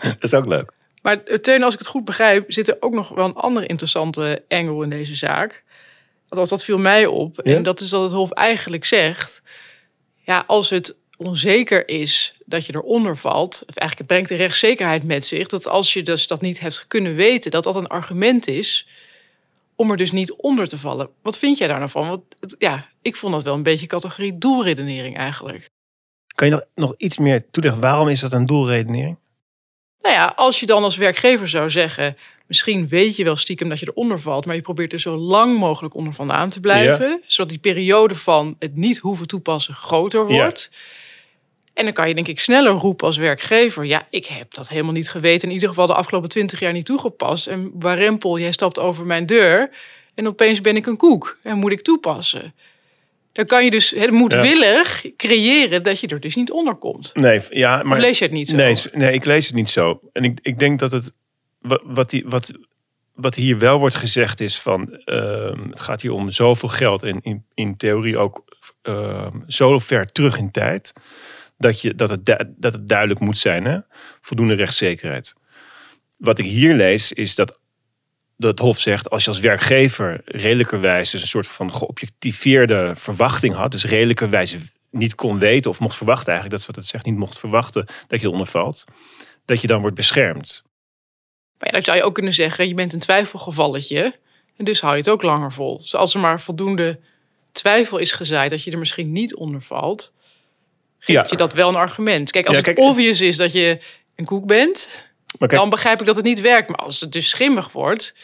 Dat 0.00 0.22
is 0.22 0.34
ook 0.34 0.46
leuk. 0.46 0.72
Maar 1.08 1.22
eh, 1.24 1.36
Teun, 1.36 1.62
als 1.62 1.72
ik 1.72 1.78
het 1.78 1.88
goed 1.88 2.04
begrijp, 2.04 2.52
zit 2.52 2.68
er 2.68 2.76
ook 2.80 2.94
nog 2.94 3.08
wel 3.08 3.24
een 3.24 3.34
andere 3.34 3.66
interessante 3.66 4.42
angle 4.48 4.82
in 4.82 4.90
deze 4.90 5.14
zaak. 5.14 5.64
Althans, 6.28 6.50
dat 6.50 6.64
viel 6.64 6.78
mij 6.78 7.06
op. 7.06 7.40
Ja? 7.42 7.54
En 7.54 7.62
dat 7.62 7.80
is 7.80 7.90
dat 7.90 8.02
het 8.02 8.12
Hof 8.12 8.30
eigenlijk 8.30 8.84
zegt... 8.84 9.42
Ja, 10.20 10.44
als 10.46 10.70
het 10.70 10.96
onzeker 11.16 11.88
is 11.88 12.34
dat 12.44 12.66
je 12.66 12.74
eronder 12.74 13.16
valt... 13.16 13.62
of 13.66 13.74
eigenlijk 13.74 13.98
het 13.98 14.06
brengt 14.06 14.28
de 14.28 14.34
rechtszekerheid 14.34 15.02
met 15.04 15.24
zich... 15.24 15.46
dat 15.46 15.66
als 15.66 15.92
je 15.92 16.02
dus 16.02 16.26
dat 16.26 16.40
niet 16.40 16.60
hebt 16.60 16.84
kunnen 16.88 17.14
weten... 17.14 17.50
dat 17.50 17.64
dat 17.64 17.76
een 17.76 17.86
argument 17.86 18.48
is 18.48 18.88
om 19.76 19.90
er 19.90 19.96
dus 19.96 20.12
niet 20.12 20.32
onder 20.32 20.68
te 20.68 20.78
vallen. 20.78 21.08
Wat 21.22 21.38
vind 21.38 21.58
jij 21.58 21.68
daar 21.68 21.78
nou 21.78 21.90
van? 21.90 22.08
Want 22.08 22.22
het- 22.40 22.54
ja, 22.58 22.88
ik 23.02 23.16
vond 23.16 23.32
dat 23.32 23.42
wel 23.42 23.54
een 23.54 23.62
beetje 23.62 23.86
categorie 23.86 24.38
doelredenering 24.38 25.16
eigenlijk. 25.16 25.70
Kan 26.34 26.46
je 26.46 26.52
nog, 26.52 26.64
nog 26.74 26.94
iets 26.96 27.18
meer 27.18 27.50
toelichten? 27.50 27.82
Waarom 27.82 28.08
is 28.08 28.20
dat 28.20 28.32
een 28.32 28.46
doelredenering? 28.46 29.16
Nou 30.02 30.14
ja, 30.14 30.32
als 30.36 30.60
je 30.60 30.66
dan 30.66 30.82
als 30.82 30.96
werkgever 30.96 31.48
zou 31.48 31.70
zeggen... 31.70 32.16
misschien 32.46 32.88
weet 32.88 33.16
je 33.16 33.24
wel 33.24 33.36
stiekem 33.36 33.68
dat 33.68 33.80
je 33.80 33.86
eronder 33.86 34.20
valt... 34.20 34.46
maar 34.46 34.54
je 34.54 34.62
probeert 34.62 34.92
er 34.92 35.00
zo 35.00 35.16
lang 35.16 35.58
mogelijk 35.58 35.94
onder 35.94 36.12
vandaan 36.12 36.48
te 36.48 36.60
blijven... 36.60 37.22
zodat 37.26 37.50
die 37.50 37.58
periode 37.58 38.14
van 38.14 38.56
het 38.58 38.76
niet 38.76 38.98
hoeven 38.98 39.26
toepassen 39.26 39.74
groter 39.74 40.26
wordt... 40.26 40.70
En 41.78 41.84
dan 41.84 41.92
kan 41.92 42.08
je 42.08 42.14
denk 42.14 42.28
ik 42.28 42.40
sneller 42.40 42.72
roepen 42.72 43.06
als 43.06 43.16
werkgever... 43.16 43.84
ja, 43.84 44.06
ik 44.10 44.26
heb 44.26 44.54
dat 44.54 44.68
helemaal 44.68 44.92
niet 44.92 45.10
geweten... 45.10 45.48
in 45.48 45.54
ieder 45.54 45.68
geval 45.68 45.86
de 45.86 45.94
afgelopen 45.94 46.28
twintig 46.28 46.60
jaar 46.60 46.72
niet 46.72 46.84
toegepast. 46.84 47.46
En 47.46 47.70
warempel, 47.74 48.38
jij 48.38 48.52
stapt 48.52 48.78
over 48.78 49.06
mijn 49.06 49.26
deur... 49.26 49.70
en 50.14 50.28
opeens 50.28 50.60
ben 50.60 50.76
ik 50.76 50.86
een 50.86 50.96
koek 50.96 51.38
en 51.42 51.58
moet 51.58 51.72
ik 51.72 51.82
toepassen. 51.82 52.54
Dan 53.38 53.46
kan 53.46 53.64
je 53.64 53.70
dus 53.70 53.90
het 53.90 54.10
moedwillig 54.10 55.04
creëren 55.16 55.82
dat 55.82 56.00
je 56.00 56.06
er 56.06 56.20
dus 56.20 56.34
niet 56.34 56.50
onder 56.50 56.74
komt. 56.74 57.14
Nee, 57.14 57.40
ja, 57.50 57.82
maar 57.82 57.96
Of 57.96 58.02
lees 58.02 58.18
je 58.18 58.24
het 58.24 58.32
niet 58.32 58.48
zo? 58.48 58.56
Nee, 58.56 58.76
nee, 58.92 59.12
ik 59.12 59.24
lees 59.24 59.46
het 59.46 59.54
niet 59.54 59.68
zo. 59.68 60.00
En 60.12 60.24
ik, 60.24 60.38
ik 60.42 60.58
denk 60.58 60.78
dat 60.78 60.92
het 60.92 61.12
wat, 61.84 62.10
die, 62.10 62.24
wat, 62.26 62.52
wat 63.14 63.34
hier 63.34 63.58
wel 63.58 63.78
wordt 63.78 63.94
gezegd 63.94 64.40
is 64.40 64.60
van 64.60 64.92
ehm, 65.04 65.68
het 65.68 65.80
gaat 65.80 66.02
hier 66.02 66.12
om 66.12 66.30
zoveel 66.30 66.68
geld 66.68 67.02
en 67.02 67.20
in, 67.20 67.44
in 67.54 67.76
theorie 67.76 68.18
ook 68.18 68.44
ehm, 68.82 69.36
zo 69.46 69.78
ver 69.78 70.06
terug 70.06 70.38
in 70.38 70.50
tijd 70.50 70.92
dat, 71.58 71.80
je, 71.80 71.94
dat, 71.94 72.10
het, 72.10 72.26
dat 72.56 72.72
het 72.72 72.88
duidelijk 72.88 73.20
moet 73.20 73.38
zijn, 73.38 73.64
hè? 73.64 73.78
voldoende 74.20 74.54
rechtszekerheid. 74.54 75.34
Wat 76.16 76.38
ik 76.38 76.46
hier 76.46 76.74
lees 76.74 77.12
is 77.12 77.34
dat 77.34 77.60
dat 78.40 78.58
Hof 78.58 78.80
zegt, 78.80 79.10
als 79.10 79.22
je 79.24 79.30
als 79.30 79.40
werkgever 79.40 80.20
redelijkerwijs 80.24 81.10
dus 81.10 81.20
een 81.20 81.26
soort 81.28 81.46
van 81.46 81.72
geobjectiveerde 81.74 82.92
verwachting 82.96 83.54
had, 83.54 83.70
dus 83.72 83.84
redelijkerwijs 83.84 84.56
niet 84.90 85.14
kon 85.14 85.38
weten 85.38 85.70
of 85.70 85.80
mocht 85.80 85.96
verwachten 85.96 86.32
eigenlijk, 86.32 86.50
dat 86.50 86.60
is 86.60 86.66
wat 86.66 86.76
het 86.76 86.86
zegt, 86.86 87.04
niet 87.04 87.16
mocht 87.16 87.38
verwachten 87.38 87.86
dat 88.08 88.20
je 88.20 88.26
eronder 88.26 88.46
valt, 88.46 88.84
dat 89.44 89.60
je 89.60 89.66
dan 89.66 89.80
wordt 89.80 89.96
beschermd. 89.96 90.62
Maar 91.58 91.66
ja, 91.68 91.72
dan 91.74 91.82
zou 91.84 91.96
je 91.96 92.02
ook 92.02 92.14
kunnen 92.14 92.32
zeggen, 92.32 92.68
je 92.68 92.74
bent 92.74 92.92
een 92.92 92.98
twijfelgevalletje. 93.00 94.14
En 94.56 94.64
dus 94.64 94.80
hou 94.80 94.92
je 94.92 95.00
het 95.00 95.10
ook 95.10 95.22
langer 95.22 95.52
vol. 95.52 95.78
Dus 95.78 95.94
als 95.94 96.14
er 96.14 96.20
maar 96.20 96.40
voldoende 96.40 96.98
twijfel 97.52 97.98
is 97.98 98.12
gezaaid 98.12 98.50
dat 98.50 98.62
je 98.64 98.70
er 98.70 98.78
misschien 98.78 99.12
niet 99.12 99.34
onder 99.34 99.62
valt, 99.62 100.12
geeft 100.98 101.20
Ja. 101.20 101.26
je 101.30 101.36
dat 101.36 101.52
wel 101.52 101.68
een 101.68 101.74
argument. 101.74 102.30
Kijk, 102.30 102.46
als 102.46 102.56
Ja, 102.56 102.62
het 102.62 102.74
kijk- 102.74 102.86
obvious 102.88 103.20
is 103.20 103.36
dat 103.36 103.52
je 103.52 103.78
een 104.16 104.24
koek 104.24 104.46
bent, 104.46 105.07
Maar 105.38 105.48
kijk, 105.48 105.60
dan 105.60 105.70
begrijp 105.70 106.00
ik 106.00 106.06
dat 106.06 106.16
het 106.16 106.24
niet 106.24 106.40
werkt. 106.40 106.68
Maar 106.68 106.78
als 106.78 107.00
het 107.00 107.12
dus 107.12 107.28
schimmig 107.28 107.72
wordt, 107.72 108.14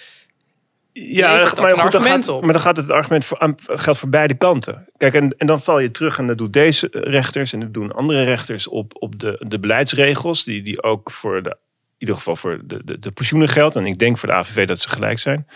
ja, 0.93 1.39
dat 1.39 1.61
maar, 1.61 1.71
goed, 1.71 1.71
dan 1.71 1.79
argument 1.81 2.25
gaat, 2.25 2.35
op. 2.35 2.43
maar 2.43 2.53
dan 2.53 2.63
gaat 2.63 2.77
het 2.77 2.91
argument 2.91 3.25
voor, 3.25 3.39
aan, 3.39 3.55
geldt 3.67 3.99
voor 3.99 4.09
beide 4.09 4.35
kanten. 4.35 4.89
Kijk, 4.97 5.15
en, 5.15 5.35
en 5.39 5.47
dan 5.47 5.61
val 5.61 5.79
je 5.79 5.91
terug 5.91 6.19
en 6.19 6.27
dat 6.27 6.39
doen 6.39 6.51
deze 6.51 6.89
rechters 6.91 7.53
en 7.53 7.61
dat 7.61 7.75
doen 7.75 7.93
andere 7.93 8.23
rechters 8.23 8.69
op, 8.69 8.93
op 8.99 9.19
de, 9.21 9.37
de 9.39 9.59
beleidsregels, 9.59 10.45
die, 10.45 10.63
die 10.63 10.83
ook 10.83 11.11
voor 11.11 11.43
de, 11.43 11.51
in 11.51 11.57
ieder 11.99 12.15
geval 12.17 12.37
voor 12.37 12.61
de, 12.65 12.81
de, 12.85 12.99
de 12.99 13.11
pensioenen 13.11 13.49
geldt. 13.49 13.77
En 13.77 13.87
ik 13.87 13.99
denk 13.99 14.19
voor 14.19 14.29
de 14.29 14.35
AVV 14.35 14.67
dat 14.67 14.81
ze 14.81 14.89
gelijk 14.89 15.19
zijn. 15.19 15.47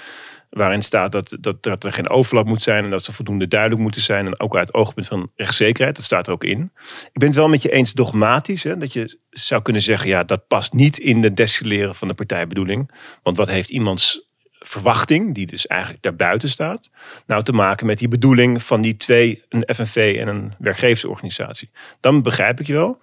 Waarin 0.51 0.83
staat 0.83 1.13
dat, 1.13 1.37
dat, 1.61 1.85
er 1.85 1.93
geen 1.93 2.09
overlap 2.09 2.47
moet 2.47 2.63
zijn 2.63 2.85
en 2.85 2.91
dat 2.91 3.05
ze 3.05 3.13
voldoende 3.13 3.49
duidelijk 3.49 3.81
moeten 3.81 4.01
zijn. 4.01 4.27
En 4.27 4.41
ook 4.41 4.57
uit 4.57 4.67
het 4.67 4.77
oogpunt 4.77 5.07
van 5.07 5.31
rechtszekerheid, 5.37 5.97
dat 5.97 6.05
staat 6.05 6.27
er 6.27 6.33
ook 6.33 6.45
in. 6.45 6.71
Ik 7.13 7.19
ben 7.19 7.29
het 7.29 7.37
wel 7.37 7.49
met 7.49 7.63
je 7.63 7.71
eens 7.71 7.93
dogmatisch, 7.93 8.63
hè, 8.63 8.77
dat 8.77 8.93
je 8.93 9.19
zou 9.31 9.63
kunnen 9.63 9.83
zeggen, 9.83 10.09
ja, 10.09 10.25
dat 10.25 10.47
past 10.47 10.73
niet 10.73 10.99
in 10.99 11.21
de 11.21 11.35
destilleren 11.35 11.95
van 11.95 12.09
de 12.09 12.15
partijbedoeling. 12.15 12.91
Want 13.23 13.37
wat 13.37 13.49
heeft 13.49 13.71
iemands 13.71 14.27
verwachting, 14.59 15.35
die 15.35 15.47
dus 15.47 15.67
eigenlijk 15.67 16.03
daarbuiten 16.03 16.49
staat, 16.49 16.91
nou 17.27 17.43
te 17.43 17.53
maken 17.53 17.87
met 17.87 17.99
die 17.99 18.09
bedoeling 18.09 18.63
van 18.63 18.83
die 18.83 18.97
twee, 18.97 19.45
een 19.49 19.75
FNV 19.75 20.17
en 20.21 20.29
een 20.29 20.55
werkgeversorganisatie. 20.59 21.71
Dan 22.01 22.23
begrijp 22.23 22.61
ik 22.61 22.67
je 22.67 22.73
wel. 22.73 22.99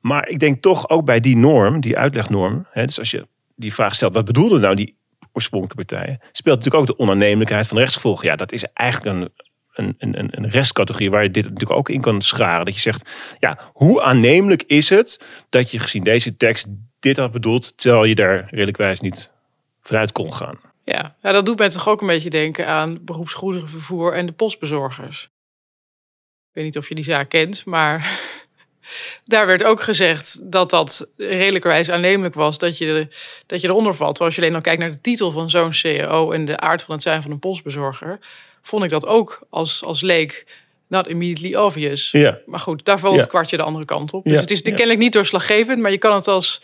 Maar 0.00 0.28
ik 0.28 0.38
denk 0.38 0.62
toch 0.62 0.88
ook 0.88 1.04
bij 1.04 1.20
die 1.20 1.36
norm, 1.36 1.80
die 1.80 1.98
uitlegnorm, 1.98 2.66
hè, 2.70 2.84
dus 2.84 2.98
als 2.98 3.10
je 3.10 3.26
die 3.56 3.74
vraag 3.74 3.94
stelt, 3.94 4.14
wat 4.14 4.24
bedoelden 4.24 4.60
nou 4.60 4.74
die 4.74 4.95
oorspronkelijke 5.36 5.84
partijen, 5.84 6.18
speelt 6.32 6.56
natuurlijk 6.56 6.90
ook 6.90 6.96
de 6.96 7.02
onaannemelijkheid 7.02 7.66
van 7.66 7.78
rechtsgevolgen. 7.78 8.26
Ja, 8.28 8.36
dat 8.36 8.52
is 8.52 8.64
eigenlijk 8.72 9.16
een, 9.16 9.32
een, 9.72 9.94
een, 10.18 10.28
een- 10.30 10.48
restcategorie 10.50 11.10
waar 11.10 11.22
je 11.22 11.30
dit 11.30 11.44
natuurlijk 11.44 11.78
ook 11.78 11.88
in 11.88 12.00
kan 12.00 12.22
scharen. 12.22 12.64
Dat 12.64 12.74
je 12.74 12.80
zegt, 12.80 13.10
ja, 13.38 13.58
hoe 13.72 14.02
aannemelijk 14.02 14.62
is 14.62 14.88
het 14.90 15.20
dat 15.48 15.70
je 15.70 15.78
gezien 15.78 16.04
deze 16.04 16.36
tekst 16.36 16.66
dit 17.00 17.16
had 17.16 17.32
bedoeld, 17.32 17.78
terwijl 17.78 18.04
je 18.04 18.14
daar 18.14 18.46
redelijkwijs 18.50 19.00
niet 19.00 19.30
vanuit 19.80 20.12
kon 20.12 20.32
gaan. 20.32 20.58
ja, 20.84 21.16
ja, 21.22 21.32
dat 21.32 21.46
doet 21.46 21.58
mij 21.58 21.68
toch 21.70 21.88
ook 21.88 22.00
een 22.00 22.06
beetje 22.06 22.30
denken 22.30 22.66
aan 22.66 22.98
beroepsgoederenvervoer 23.04 24.14
en 24.14 24.26
de 24.26 24.32
postbezorgers. 24.32 25.22
Ik 26.48 26.52
weet 26.52 26.64
niet 26.64 26.78
of 26.78 26.88
je 26.88 26.94
die 26.94 27.04
zaak 27.04 27.28
kent, 27.28 27.64
maar 27.64 28.18
daar 29.24 29.46
werd 29.46 29.64
ook 29.64 29.82
gezegd 29.82 30.38
dat 30.42 30.70
dat 30.70 31.08
redelijkerwijs 31.16 31.90
aannemelijk 31.90 32.34
was 32.34 32.58
dat 32.58 32.78
je, 32.78 33.08
dat 33.46 33.60
je 33.60 33.68
eronder 33.68 33.94
valt. 33.94 34.20
Als 34.20 34.34
je 34.34 34.40
alleen 34.40 34.54
al 34.54 34.60
kijkt 34.60 34.80
naar 34.80 34.90
de 34.90 35.00
titel 35.00 35.30
van 35.30 35.50
zo'n 35.50 35.72
CEO 35.72 36.30
en 36.32 36.44
de 36.44 36.58
aard 36.58 36.82
van 36.82 36.94
het 36.94 37.02
zijn 37.02 37.22
van 37.22 37.30
een 37.30 37.38
postbezorger, 37.38 38.18
vond 38.62 38.84
ik 38.84 38.90
dat 38.90 39.06
ook 39.06 39.40
als, 39.50 39.82
als 39.84 40.00
leek 40.00 40.46
not 40.88 41.08
immediately 41.08 41.54
obvious. 41.54 42.10
Ja, 42.10 42.38
Maar 42.46 42.60
goed, 42.60 42.84
daar 42.84 42.98
valt 42.98 43.14
Ja. 43.14 43.20
het 43.20 43.28
kwartje 43.28 43.56
de 43.56 43.62
andere 43.62 43.84
kant 43.84 44.12
op. 44.12 44.24
Dus 44.24 44.32
Ja, 44.32 44.40
het 44.40 44.50
is 44.50 44.62
kennelijk 44.62 44.98
niet 44.98 45.12
doorslaggevend, 45.12 45.80
maar 45.80 45.90
je 45.90 45.98
kan 45.98 46.14
het 46.14 46.28
als 46.28 46.62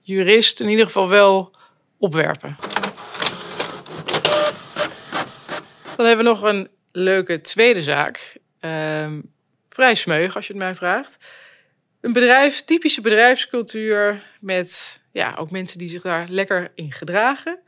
jurist 0.00 0.60
in 0.60 0.68
ieder 0.68 0.84
geval 0.84 1.08
wel 1.08 1.52
opwerpen. 1.98 2.56
Dan 5.96 6.06
hebben 6.06 6.24
we 6.24 6.30
nog 6.30 6.42
een 6.42 6.68
leuke 6.92 7.40
tweede 7.40 7.82
zaak. 7.82 8.36
Ehm, 8.60 9.20
vrij 9.68 9.94
smeug, 9.94 10.36
als 10.36 10.46
je 10.46 10.52
het 10.52 10.62
mij 10.62 10.74
vraagt. 10.74 11.16
Een 12.04 12.12
bedrijf, 12.12 12.64
typische 12.64 13.00
bedrijfscultuur 13.00 14.22
met 14.40 15.00
ja, 15.12 15.34
ook 15.38 15.50
mensen 15.50 15.78
die 15.78 15.88
zich 15.88 16.02
daar 16.02 16.28
lekker 16.28 16.72
in 16.74 16.92
gedragen. 16.92 17.58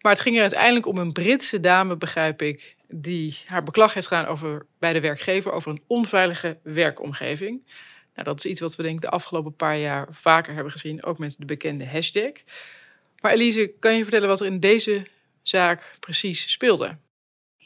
Maar 0.00 0.12
het 0.12 0.20
ging 0.20 0.36
er 0.36 0.42
uiteindelijk 0.42 0.86
om 0.86 0.98
een 0.98 1.12
Britse 1.12 1.60
dame, 1.60 1.96
begrijp 1.96 2.42
ik, 2.42 2.76
die 2.86 3.38
haar 3.46 3.62
beklag 3.62 3.94
heeft 3.94 4.06
gedaan 4.06 4.26
over, 4.26 4.66
bij 4.78 4.92
de 4.92 5.00
werkgever 5.00 5.52
over 5.52 5.70
een 5.70 5.82
onveilige 5.86 6.58
werkomgeving. 6.62 7.66
Nou, 8.14 8.26
dat 8.26 8.38
is 8.38 8.44
iets 8.44 8.60
wat 8.60 8.76
we 8.76 8.82
denk 8.82 9.00
de 9.00 9.10
afgelopen 9.10 9.56
paar 9.56 9.78
jaar 9.78 10.08
vaker 10.10 10.54
hebben 10.54 10.72
gezien, 10.72 11.04
ook 11.04 11.18
met 11.18 11.36
de 11.38 11.46
bekende 11.46 11.86
hashtag. 11.86 12.32
Maar 13.20 13.32
Elise, 13.32 13.72
kan 13.78 13.96
je 13.96 14.02
vertellen 14.02 14.28
wat 14.28 14.40
er 14.40 14.46
in 14.46 14.60
deze 14.60 15.06
zaak 15.42 15.96
precies 16.00 16.50
speelde? 16.50 16.96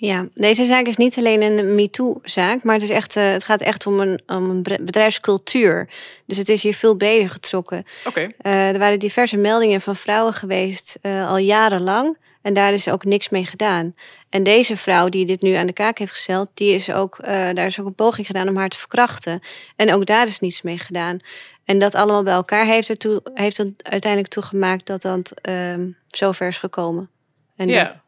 Ja, 0.04 0.26
deze 0.34 0.64
zaak 0.64 0.86
is 0.86 0.96
niet 0.96 1.18
alleen 1.18 1.42
een 1.42 1.74
MeToo-zaak, 1.74 2.62
maar 2.62 2.74
het, 2.74 2.82
is 2.82 2.90
echt, 2.90 3.16
eh, 3.16 3.30
het 3.30 3.44
gaat 3.44 3.60
echt 3.60 3.86
om 3.86 4.00
een, 4.00 4.22
om 4.26 4.50
een 4.50 4.62
bedrijfscultuur. 4.62 5.88
Dus 6.26 6.36
het 6.36 6.48
is 6.48 6.62
hier 6.62 6.74
veel 6.74 6.94
breder 6.94 7.30
getrokken. 7.30 7.84
Oké, 8.06 8.32
Eh, 8.38 8.68
er 8.68 8.78
waren 8.78 8.98
diverse 8.98 9.36
meldingen 9.36 9.80
van 9.80 9.96
vrouwen 9.96 10.34
geweest, 10.34 10.98
eh, 11.02 11.28
al 11.28 11.36
jarenlang. 11.36 12.16
En 12.40 12.54
daar 12.54 12.72
is 12.72 12.88
ook 12.88 13.04
niks 13.04 13.28
mee 13.28 13.44
gedaan. 13.44 13.94
En 14.30 14.42
deze 14.42 14.76
vrouw 14.76 15.08
die 15.08 15.26
dit 15.26 15.42
nu 15.42 15.54
aan 15.54 15.66
de 15.66 15.72
kaak 15.72 15.98
heeft 15.98 16.12
gesteld, 16.12 16.48
die 16.54 16.74
is 16.74 16.90
ook, 16.90 17.16
daar 17.24 17.66
is 17.66 17.80
ook 17.80 17.86
een 17.86 17.94
poging 17.94 18.26
gedaan 18.26 18.48
om 18.48 18.56
haar 18.56 18.68
te 18.68 18.78
verkrachten. 18.78 19.40
En 19.76 19.94
ook 19.94 20.06
daar 20.06 20.26
is 20.26 20.40
niets 20.40 20.62
mee 20.62 20.78
gedaan. 20.78 21.18
En 21.64 21.78
dat 21.78 21.94
allemaal 21.94 22.22
bij 22.22 22.34
elkaar 22.34 22.66
heeft, 22.66 22.88
ertoe, 22.88 23.20
heeft 23.34 23.58
er 23.58 23.72
uiteindelijk 23.82 24.32
toegemaakt 24.32 24.86
dat 24.86 25.02
dat 25.02 25.32
ehm 25.40 25.88
zover 26.06 26.46
is 26.46 26.58
gekomen. 26.58 27.10
En 27.56 27.68
ja. 27.68 28.02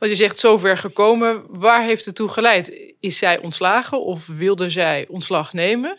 Want 0.00 0.12
je 0.12 0.18
zegt 0.18 0.38
zover 0.38 0.76
gekomen, 0.76 1.42
waar 1.48 1.82
heeft 1.82 2.04
het 2.04 2.14
toe 2.14 2.28
geleid? 2.28 2.72
Is 3.00 3.18
zij 3.18 3.38
ontslagen 3.38 4.02
of 4.02 4.26
wilde 4.26 4.70
zij 4.70 5.06
ontslag 5.08 5.52
nemen? 5.52 5.98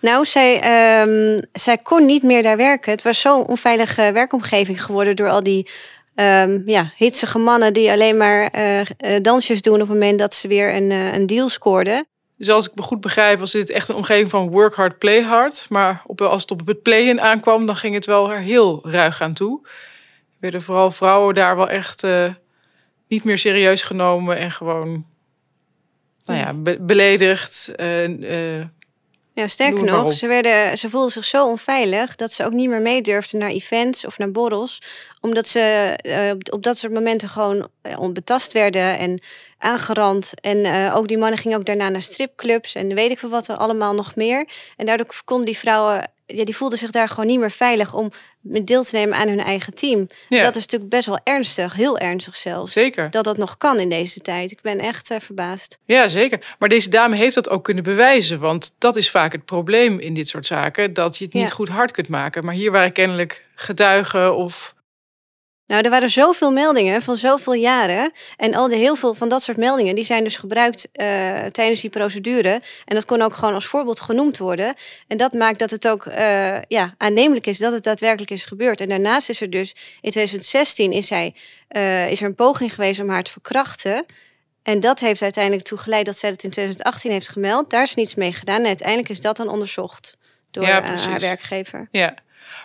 Nou, 0.00 0.24
zij, 0.24 0.60
ehm, 0.60 1.38
zij 1.52 1.76
kon 1.76 2.06
niet 2.06 2.22
meer 2.22 2.42
daar 2.42 2.56
werken. 2.56 2.92
Het 2.92 3.02
was 3.02 3.20
zo'n 3.20 3.46
onveilige 3.46 4.12
werkomgeving 4.12 4.84
geworden 4.84 5.16
door 5.16 5.28
al 5.28 5.42
die 5.42 5.70
ehm, 6.14 6.60
ja, 6.64 6.92
hitsige 6.96 7.38
mannen 7.38 7.72
die 7.72 7.90
alleen 7.90 8.16
maar 8.16 8.46
eh, 8.46 8.80
eh, 8.80 8.86
dansjes 9.22 9.62
doen 9.62 9.74
op 9.74 9.80
het 9.80 9.88
moment 9.88 10.18
dat 10.18 10.34
ze 10.34 10.48
weer 10.48 10.74
een, 10.74 10.90
eh, 10.90 11.12
een 11.12 11.26
deal 11.26 11.48
scoorden. 11.48 12.06
Dus 12.38 12.50
als 12.50 12.66
ik 12.66 12.74
me 12.74 12.82
goed 12.82 13.00
begrijp, 13.00 13.38
was 13.38 13.52
dit 13.52 13.70
echt 13.70 13.88
een 13.88 13.94
omgeving 13.94 14.30
van 14.30 14.50
work 14.50 14.74
hard, 14.74 14.98
play 14.98 15.22
hard. 15.22 15.66
Maar 15.68 16.02
op, 16.06 16.20
als 16.20 16.42
het 16.42 16.50
op 16.50 16.66
het 16.66 16.82
playen 16.82 17.20
aankwam, 17.20 17.66
dan 17.66 17.76
ging 17.76 17.94
het 17.94 18.06
wel 18.06 18.30
er 18.30 18.40
heel 18.40 18.80
ruig 18.82 19.22
aan 19.22 19.34
toe. 19.34 19.66
Werden 20.40 20.62
vooral 20.62 20.90
vrouwen 20.90 21.34
daar 21.34 21.56
wel 21.56 21.68
echt 21.68 22.04
niet 23.12 23.24
meer 23.24 23.38
serieus 23.38 23.82
genomen 23.82 24.36
en 24.36 24.50
gewoon 24.50 25.04
nou 26.24 26.38
ja, 26.38 26.52
be- 26.52 26.78
beledigd. 26.80 27.72
eh, 27.76 28.58
Ja, 29.34 29.46
sterker 29.48 29.84
nog, 29.84 30.12
ze, 30.12 30.26
werden, 30.26 30.78
ze 30.78 30.88
voelden 30.90 31.10
zich 31.10 31.24
zo 31.24 31.46
onveilig 31.46 32.16
dat 32.16 32.32
ze 32.32 32.44
ook 32.44 32.52
niet 32.52 32.68
meer 32.68 32.80
mee 32.80 33.02
durfden 33.02 33.40
naar 33.40 33.50
events 33.50 34.06
of 34.06 34.18
naar 34.18 34.30
borrels. 34.30 34.82
Omdat 35.20 35.48
ze 35.48 35.60
eh, 35.96 36.34
op, 36.50 36.62
dat 36.62 36.78
soort 36.78 36.92
momenten 36.92 37.28
gewoon 37.28 37.68
eh, 37.82 37.98
onbetast 38.00 38.52
werden 38.52 38.98
en 38.98 39.20
aangerand. 39.58 40.32
En 40.40 40.92
ook 40.92 41.08
die 41.08 41.18
mannen 41.18 41.38
gingen 41.38 41.58
ook 41.58 41.64
daarna 41.66 41.88
naar 41.88 42.02
stripclubs 42.02 42.74
en 42.74 42.94
weet 42.94 43.10
ik 43.10 43.18
veel 43.18 43.28
wat 43.28 43.48
er 43.48 43.56
allemaal 43.56 43.94
nog 43.94 44.14
meer. 44.16 44.48
En 44.76 44.86
daardoor 44.86 45.06
konden 45.24 45.46
die 45.46 45.58
vrouwen, 45.58 46.10
ja, 46.36 46.44
die 46.44 46.56
voelden 46.56 46.78
zich 46.78 46.90
daar 46.90 47.08
gewoon 47.08 47.26
niet 47.26 47.38
meer 47.38 47.50
veilig 47.50 47.94
om 47.94 48.10
deel 48.40 48.82
te 48.84 48.96
nemen 48.96 49.18
aan 49.18 49.28
hun 49.28 49.40
eigen 49.40 49.74
team. 49.74 50.06
ja, 50.28 50.42
Dat 50.42 50.56
is 50.56 50.62
natuurlijk 50.62 50.90
best 50.90 51.06
wel 51.06 51.20
ernstig, 51.24 51.74
heel 51.74 51.98
ernstig 51.98 52.36
zelfs. 52.36 52.72
zeker. 52.72 53.10
Dat 53.10 53.24
dat 53.24 53.36
nog 53.36 53.56
kan 53.56 53.78
in 53.80 53.88
deze 53.88 54.20
tijd. 54.20 54.50
Ik 54.50 54.60
ben 54.60 54.78
echt 54.78 55.10
eh, 55.10 55.20
verbaasd. 55.20 55.78
Ja, 55.84 56.08
zeker. 56.08 56.54
Maar 56.58 56.68
deze 56.68 56.90
dame 56.90 57.16
heeft 57.16 57.34
dat 57.34 57.48
ook 57.50 57.64
kunnen 57.64 57.84
bewijzen. 57.84 58.38
Want 58.40 58.74
dat 58.78 58.96
is 58.96 59.10
vaak 59.10 59.32
het 59.32 59.44
probleem 59.44 59.98
in 59.98 60.14
dit 60.14 60.28
soort 60.28 60.46
zaken. 60.46 60.92
Dat 60.92 61.18
je 61.18 61.24
het 61.24 61.34
niet 61.34 61.48
Ja. 61.48 61.54
goed 61.54 61.68
hard 61.68 61.90
kunt 61.90 62.08
maken. 62.08 62.44
Maar 62.44 62.54
hier 62.54 62.70
waren 62.70 62.92
kennelijk 62.92 63.44
getuigen 63.54 64.36
of... 64.36 64.74
Nou, 65.72 65.84
er 65.84 65.90
waren 65.90 66.10
zoveel 66.10 66.50
meldingen 66.50 67.02
van 67.02 67.16
zoveel 67.16 67.52
jaren. 67.52 68.12
En 68.36 68.54
al 68.54 68.68
de 68.68 68.76
heel 68.76 68.96
veel 68.96 69.14
van 69.14 69.28
dat 69.28 69.42
soort 69.42 69.56
meldingen, 69.56 69.94
die 69.94 70.04
zijn 70.04 70.24
dus 70.24 70.36
gebruikt 70.36 70.88
eh, 70.92 71.44
tijdens 71.44 71.80
die 71.80 71.90
procedure. 71.90 72.62
En 72.84 72.94
dat 72.94 73.04
kon 73.04 73.22
ook 73.22 73.34
gewoon 73.34 73.54
als 73.54 73.66
voorbeeld 73.66 74.00
genoemd 74.00 74.38
worden. 74.38 74.74
En 75.08 75.16
dat 75.16 75.32
maakt 75.32 75.58
dat 75.58 75.70
het 75.70 75.88
ook 75.88 76.06
eh, 76.06 76.62
ja, 76.68 76.94
aannemelijk 76.98 77.46
is 77.46 77.58
dat 77.58 77.72
het 77.72 77.84
daadwerkelijk 77.84 78.30
is 78.30 78.44
gebeurd. 78.44 78.80
En 78.80 78.88
daarnaast 78.88 79.28
is 79.28 79.40
er 79.40 79.50
dus 79.50 79.70
in 80.00 80.10
2016 80.10 80.92
is, 80.92 81.10
hij, 81.10 81.34
eh, 81.68 82.10
is 82.10 82.20
er 82.20 82.26
een 82.26 82.34
poging 82.34 82.74
geweest 82.74 83.00
om 83.00 83.08
haar 83.08 83.22
te 83.22 83.30
verkrachten. 83.30 84.06
En 84.62 84.80
dat 84.80 85.00
heeft 85.00 85.22
uiteindelijk 85.22 85.64
toe 85.64 85.78
geleid 85.78 86.06
dat 86.06 86.18
zij 86.18 86.30
het 86.30 86.44
in 86.44 86.50
2018 86.50 87.10
heeft 87.10 87.28
gemeld. 87.28 87.70
Daar 87.70 87.82
is 87.82 87.94
niets 87.94 88.14
mee 88.14 88.32
gedaan. 88.32 88.60
En 88.60 88.66
uiteindelijk 88.66 89.08
is 89.08 89.20
dat 89.20 89.36
dan 89.36 89.48
onderzocht 89.48 90.16
door 90.50 90.66
Ja, 90.66 90.80
precies. 90.80 91.06
haar 91.06 91.20
werkgever. 91.20 91.88
Ja. 91.90 92.14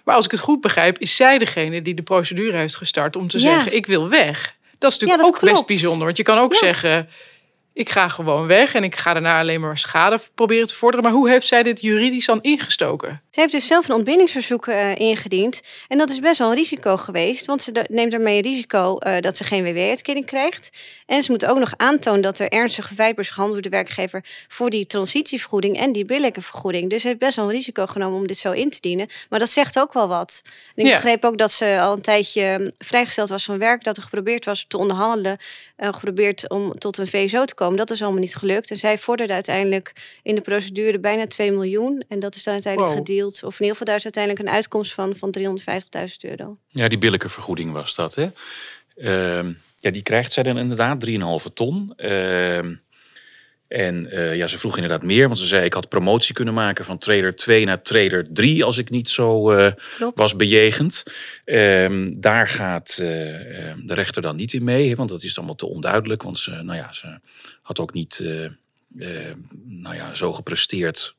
Maar 0.03 0.15
als 0.15 0.25
ik 0.25 0.31
het 0.31 0.39
goed 0.39 0.61
begrijp, 0.61 0.97
is 0.99 1.15
zij 1.15 1.37
degene 1.37 1.81
die 1.81 1.93
de 1.93 2.01
procedure 2.01 2.57
heeft 2.57 2.75
gestart 2.75 3.15
om 3.15 3.27
te 3.27 3.39
Ja. 3.39 3.53
zeggen: 3.53 3.73
ik 3.75 3.85
wil 3.85 4.09
weg. 4.09 4.55
Dat 4.77 4.91
is 4.91 4.97
natuurlijk 4.99 5.25
Ja, 5.29 5.31
dat 5.31 5.41
ook 5.43 5.49
best 5.53 5.65
bijzonder. 5.67 6.05
Want 6.05 6.17
je 6.17 6.23
kan 6.23 6.37
ook 6.37 6.53
Ja. 6.53 6.59
zeggen: 6.59 7.09
ik 7.77 7.89
ga 7.89 8.07
gewoon 8.07 8.47
weg 8.47 8.73
en 8.73 8.83
ik 8.83 8.95
ga 8.95 9.13
daarna 9.13 9.39
alleen 9.39 9.61
maar 9.61 9.77
schade 9.77 10.19
proberen 10.35 10.67
te 10.67 10.73
vorderen. 10.73 11.05
Maar 11.05 11.13
hoe 11.13 11.29
heeft 11.29 11.47
zij 11.47 11.63
dit 11.63 11.81
juridisch 11.81 12.25
dan 12.25 12.41
ingestoken? 12.41 13.21
Ze 13.31 13.39
heeft 13.39 13.51
dus 13.51 13.67
zelf 13.67 13.89
een 13.89 13.95
ontbindingsverzoek 13.95 14.67
eh, 14.67 14.95
ingediend. 14.95 15.61
En 15.87 15.97
dat 15.97 16.09
is 16.09 16.19
best 16.19 16.37
wel 16.37 16.49
een 16.49 16.55
risico 16.55 16.97
geweest. 16.97 17.45
Want 17.45 17.61
ze 17.61 17.85
neemt 17.89 18.11
daarmee 18.11 18.35
een 18.37 18.43
risico 18.43 18.97
eh, 18.97 19.21
dat 19.21 19.37
ze 19.37 19.43
geen 19.43 19.63
WW-uitkering 19.63 20.25
krijgt. 20.25 20.69
En 21.05 21.23
ze 21.23 21.31
moet 21.31 21.45
ook 21.45 21.59
nog 21.59 21.73
aantonen 21.77 22.21
dat 22.21 22.39
er 22.39 22.49
ernstige 22.49 23.13
is 23.15 23.29
gehandeld 23.29 23.53
door 23.63 23.71
de 23.71 23.77
werkgever 23.77 24.23
voor 24.47 24.69
die 24.69 24.85
transitievergoeding 24.85 25.77
en 25.77 25.91
die 25.91 26.05
billijke 26.05 26.41
vergoeding. 26.41 26.89
Dus 26.89 27.01
ze 27.01 27.07
heeft 27.07 27.19
best 27.19 27.35
wel 27.35 27.45
een 27.45 27.51
risico 27.51 27.85
genomen 27.85 28.19
om 28.19 28.27
dit 28.27 28.37
zo 28.37 28.51
in 28.51 28.69
te 28.69 28.81
dienen. 28.81 29.09
Maar 29.29 29.39
dat 29.39 29.49
zegt 29.49 29.79
ook 29.79 29.93
wel 29.93 30.07
wat. 30.07 30.41
En 30.75 30.83
ik 30.83 30.89
Ja. 30.89 30.93
begreep 30.93 31.25
ook 31.25 31.37
dat 31.37 31.51
ze 31.51 31.77
al 31.81 31.93
een 31.93 32.01
tijdje 32.01 32.57
mm, 32.59 32.71
vrijgesteld 32.77 33.29
was 33.29 33.43
van 33.45 33.57
werk. 33.57 33.83
Dat 33.83 33.97
er 33.97 34.03
geprobeerd 34.03 34.45
was 34.45 34.65
te 34.67 34.77
onderhandelen. 34.77 35.37
eh, 35.75 35.93
geprobeerd 35.93 36.49
om 36.49 36.79
tot 36.79 36.97
een 36.97 37.07
VSO 37.07 37.45
te 37.45 37.55
komen. 37.55 37.66
Dat 37.75 37.91
is 37.91 38.01
allemaal 38.01 38.19
niet 38.19 38.35
gelukt. 38.35 38.71
En 38.71 38.77
zij 38.77 38.97
vorderde 38.97 39.33
uiteindelijk 39.33 39.93
in 40.23 40.35
de 40.35 40.41
procedure 40.41 40.99
bijna 40.99 41.27
2 41.27 41.51
miljoen. 41.51 42.03
En 42.07 42.19
dat 42.19 42.35
is 42.35 42.43
dan 42.43 42.53
uiteindelijk 42.53 42.93
Wow. 42.93 43.05
gedeeld. 43.05 43.33
Of 43.43 43.53
in 43.53 43.65
ieder 43.65 43.69
geval 43.69 43.85
daar 43.85 43.95
is 43.95 44.03
uiteindelijk 44.03 44.45
een 44.47 44.53
uitkomst 44.53 44.93
van, 44.93 45.15
van 45.15 45.31
350.000 45.31 46.29
euro. 46.29 46.57
Ja, 46.67 46.87
die 46.87 46.97
billijke 46.97 47.29
vergoeding 47.29 47.71
was 47.71 47.95
dat. 47.95 48.15
Hè? 48.15 48.29
Ehm, 48.95 49.51
ja, 49.77 49.91
die 49.91 50.01
krijgt 50.03 50.31
zij 50.33 50.43
dan 50.43 50.57
inderdaad, 50.57 50.99
3,5 50.99 51.53
ton. 51.53 51.93
Ehm, 51.95 52.73
en 53.67 54.11
eh, 54.11 54.35
ja, 54.35 54.47
ze 54.47 54.57
vroeg 54.57 54.75
inderdaad 54.75 55.03
meer, 55.03 55.27
want 55.27 55.39
ze 55.39 55.45
zei 55.45 55.65
ik 55.65 55.73
had 55.73 55.89
promotie 55.89 56.33
kunnen 56.33 56.53
maken 56.53 56.85
van 56.85 56.97
trader 56.97 57.35
2 57.35 57.65
naar 57.65 57.81
trader 57.81 58.33
3 58.33 58.63
als 58.63 58.77
ik 58.77 58.89
niet 58.89 59.09
zo 59.09 59.51
eh, 59.51 59.71
was 60.15 60.35
bejegend. 60.35 61.03
Ehm, 61.45 62.13
daar 62.17 62.47
gaat 62.47 62.97
eh, 63.01 63.69
eh, 63.69 63.75
de 63.83 63.93
rechter 63.93 64.21
dan 64.21 64.35
niet 64.35 64.53
in 64.53 64.63
mee, 64.63 64.95
want 64.95 65.09
dat 65.09 65.23
is 65.23 65.37
allemaal 65.37 65.55
te 65.55 65.67
onduidelijk. 65.67 66.23
Want 66.23 66.39
ze, 66.39 66.51
nou 66.51 66.77
ja, 66.77 66.93
ze 66.93 67.19
had 67.61 67.79
ook 67.79 67.93
niet 67.93 68.23
nou 69.65 69.95
ja, 69.95 70.13
zo 70.13 70.33
gepresteerd. 70.33 71.15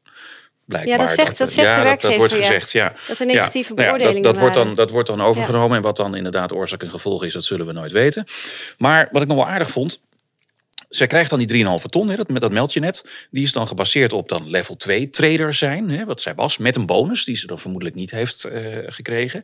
Blijkbaar. 0.65 0.99
Ja, 0.99 1.05
dat 1.05 1.15
zegt- 1.15 1.39
dat 1.39 1.53
zegt 1.53 1.75
de 1.75 1.83
ja, 1.83 1.91
dat, 1.91 2.01
dat 2.01 2.17
wordt 2.17 2.33
werkgever, 2.33 2.55
ja. 2.55 2.61
gezegd, 2.61 2.73
ja. 2.73 3.09
Dat 3.09 3.19
er 3.19 3.27
negatieve 3.27 3.75
nou 3.75 3.87
ja, 3.87 3.91
dat, 3.91 3.99
beoordelingen 3.99 4.33
dat, 4.33 4.41
wordt 4.41 4.55
dan, 4.55 4.75
dat 4.75 4.91
wordt 4.91 5.09
dan 5.09 5.21
overgenomen. 5.21 5.77
En 5.77 5.83
wat 5.83 5.97
dan 5.97 6.15
inderdaad 6.15 6.53
oorzaak 6.53 6.83
en 6.83 6.91
gevolg 6.91 7.25
is, 7.25 7.33
dat 7.33 7.45
zullen 7.45 7.67
we 7.67 7.73
nooit 7.73 7.93
weten. 7.93 8.25
Maar 8.79 9.09
wat 9.13 9.23
ik 9.23 9.29
nog 9.29 9.37
wel 9.37 9.47
aardig 9.49 9.71
vond. 9.71 10.01
Zij 10.89 11.07
krijgt 11.07 11.31
dan 11.31 11.39
die 11.39 11.65
3,5 11.81 11.85
ton, 11.89 12.09
hè, 12.09 12.17
dat, 12.17 12.29
dat 12.41 12.53
meld 12.53 12.73
je 12.73 12.81
net. 12.81 13.09
Die 13.31 13.43
is 13.43 13.53
dan 13.53 13.67
gebaseerd 13.67 14.13
op 14.13 14.29
dan 14.29 14.51
level 14.51 14.77
2 14.77 15.11
trader 15.11 15.55
zijn. 15.55 15.91
Hè, 15.91 16.05
wat 16.05 16.21
zij 16.21 16.35
was, 16.35 16.59
met 16.59 16.77
een 16.77 16.87
bonus 16.87 17.25
die 17.25 17.37
ze 17.37 17.47
dan 17.47 17.59
vermoedelijk 17.59 17.97
niet 17.97 18.11
heeft 18.11 18.45
eh, 18.45 18.63
gekregen. 18.87 19.43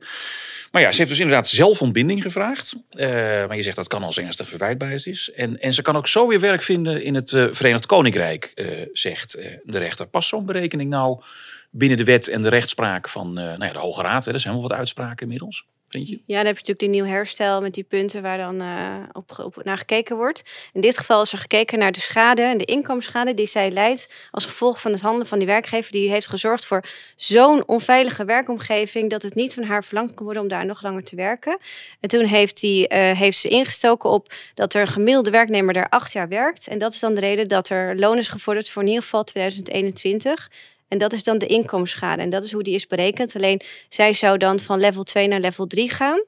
Maar 0.71 0.83
ja, 0.83 0.91
ze 0.91 0.97
heeft 0.97 1.11
dus 1.11 1.21
inderdaad 1.21 1.49
zelf 1.49 1.83
ontbinding 1.83 2.23
gevraagd. 2.23 2.77
Eh, 2.91 3.09
maar 3.47 3.57
je 3.57 3.63
zegt 3.63 3.77
dat 3.77 3.89
kan 3.89 4.03
als 4.03 4.19
ernstig 4.19 4.49
verwijtbaar 4.49 4.93
is. 4.93 5.31
En, 5.37 5.61
en 5.61 5.75
ze 5.75 5.83
kan 5.83 5.97
ook 5.97 6.09
zo 6.09 6.27
weer 6.27 6.41
werk 6.41 6.63
vinden 6.63 7.03
in 7.03 7.15
het 7.15 7.33
eh, 7.33 7.47
Verenigd 7.51 7.87
Koninkrijk, 7.87 8.53
zegt 8.93 9.33
de 9.65 9.79
rechter. 9.79 10.07
Past 10.07 10.29
zo'n 10.29 10.47
berekening 10.47 10.91
nou 10.91 11.23
binnen 11.71 11.99
de 11.99 12.05
wet 12.05 12.29
en 12.29 12.43
de 12.43 12.49
rechtspraak 12.49 13.09
van 13.09 13.33
nou 13.33 13.65
ja, 13.65 13.73
de 13.73 13.79
Hoge 13.79 14.03
Raad? 14.03 14.25
Hè? 14.25 14.33
Er 14.33 14.41
zijn 14.41 14.55
wel 14.55 14.63
wat 14.63 14.73
uitspraken 14.73 15.23
inmiddels, 15.23 15.67
Ja, 16.03 16.37
dan 16.37 16.37
heb 16.37 16.45
je 16.45 16.73
natuurlijk 16.73 16.79
die 16.79 16.89
nieuw 16.89 17.05
herstel 17.05 17.61
met 17.61 17.75
die 17.75 17.85
punten 17.85 18.23
waar 18.23 18.39
dan 18.39 18.61
eh, 18.61 18.97
op, 19.13 19.39
op 19.39 19.65
naar 19.65 19.77
gekeken 19.77 20.17
wordt. 20.17 20.43
In 20.73 20.81
dit 20.81 20.99
geval 20.99 21.23
is 21.23 21.33
er 21.33 21.39
gekeken 21.39 21.79
naar 21.79 21.93
de 21.93 22.01
schade 22.01 22.43
en 22.43 22.59
de 22.59 22.65
inkomensschade 22.65 23.35
die 23.35 23.47
zij 23.47 23.71
leidt 23.71 24.09
als 24.30 24.45
gevolg 24.45 24.80
van 24.80 24.93
het 24.93 25.00
handelen 25.00 25.26
van 25.26 25.39
die 25.39 25.47
werkgever. 25.47 25.93
Die 25.93 26.11
heeft 26.11 26.26
gezorgd 26.26 26.67
voor 26.67 26.85
zo'n 27.17 27.69
onveilige 27.69 28.25
werkomgeving 28.25 29.11
dat 29.11 29.23
het 29.23 29.35
niet 29.35 29.54
van 29.54 29.63
haar 29.63 29.85
verlangd 29.85 30.15
kan 30.15 30.25
worden 30.25 30.43
om 30.43 30.49
daar 30.49 30.67
nog 30.67 30.83
langer 30.83 31.04
te 31.04 31.17
werken. 31.17 31.59
En 32.00 32.09
toen 32.09 32.25
heeft, 32.25 32.61
die, 32.61 32.89
eh, 32.89 33.19
heeft 33.19 33.39
ze 33.39 33.49
ingestoken 33.49 34.11
op 34.11 34.35
dat 34.54 34.75
er 34.75 34.80
een 34.80 34.87
gemiddelde 34.87 35.30
werknemer 35.30 35.75
daar 35.75 35.89
acht 35.89 36.13
jaar 36.13 36.28
werkt. 36.28 36.69
En 36.69 36.78
dat 36.78 36.93
is 36.93 37.00
dan 37.00 37.15
de 37.15 37.21
reden 37.21 37.49
dat 37.49 37.69
er 37.69 37.99
loon 37.99 38.19
is 38.19 38.28
gevorderd 38.28 38.71
voor 38.71 38.83
in 38.83 38.89
ieder 38.89 39.02
geval 39.02 39.25
2021. 39.25 40.50
En 40.95 41.00
dat 41.00 41.13
is 41.13 41.23
dan 41.25 41.39
de 41.39 41.47
inkomensschade. 41.47 42.23
En 42.23 42.30
dat 42.30 42.45
is 42.45 42.52
hoe 42.52 42.63
die 42.63 42.75
is 42.75 42.87
berekend. 42.87 43.37
Alleen 43.37 43.61
zij 43.89 44.13
zou 44.13 44.39
dan 44.39 44.61
van 44.61 44.80
level 44.80 45.02
2 45.02 45.28
naar 45.28 45.41
level 45.41 45.67
3 45.67 45.91
gaan 45.91 46.23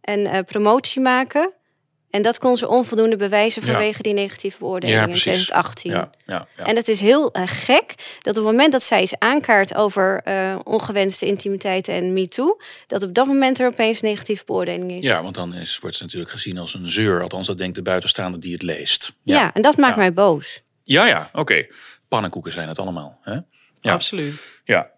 en 0.00 0.26
eh, 0.26 0.42
promotie 0.44 1.00
maken. 1.00 1.52
En 2.10 2.22
dat 2.22 2.38
kon 2.38 2.56
ze 2.56 2.68
onvoldoende 2.68 3.16
bewijzen 3.16 3.66
Ja. 3.66 3.72
vanwege 3.72 4.02
die 4.02 4.12
negatieve 4.12 4.58
beoordeling 4.58 4.96
Ja, 4.98 5.02
in 5.04 5.08
precies. 5.10 5.24
2018. 5.46 5.90
Ja, 5.92 6.10
ja, 6.26 6.48
ja. 6.56 6.64
En 6.64 6.76
het 6.76 6.88
is 6.88 7.00
heel 7.00 7.32
eh, 7.32 7.42
gek 7.46 7.94
dat 8.20 8.36
op 8.38 8.44
het 8.44 8.52
moment 8.52 8.72
dat 8.72 8.82
zij 8.82 9.02
is 9.02 9.18
aankaart 9.18 9.74
over 9.74 10.20
eh, 10.24 10.58
ongewenste 10.62 11.26
intimiteit 11.26 11.88
en 11.88 12.12
MeToo, 12.12 12.56
dat 12.86 13.02
op 13.02 13.14
dat 13.14 13.26
moment 13.26 13.60
er 13.60 13.66
opeens 13.66 14.00
negatieve 14.00 14.44
beoordeling 14.44 14.90
is. 14.92 15.04
Ja, 15.04 15.22
want 15.22 15.34
dan 15.34 15.54
is, 15.54 15.78
wordt 15.78 15.96
ze 15.96 16.02
natuurlijk 16.02 16.30
gezien 16.30 16.58
als 16.58 16.74
een 16.74 16.90
zeur. 16.90 17.22
Althans, 17.22 17.46
dat 17.46 17.58
denkt 17.58 17.74
de 17.76 17.82
buitenstaander 17.82 18.40
die 18.40 18.52
het 18.52 18.62
leest. 18.62 19.12
Ja, 19.22 19.52
en 19.54 19.62
dat 19.62 19.76
maakt 19.76 19.96
mij 19.96 20.12
boos. 20.12 20.62
ja, 20.82 21.06
ja 21.06 21.30
oké. 21.32 21.66
Pannenkoeken 22.08 22.52
zijn 22.52 22.68
het 22.68 22.78
allemaal. 22.78 23.18
Hè? 23.22 23.38
Ja. 23.84 23.92
Absoluut. 23.92 24.44
Ja. 24.64 24.90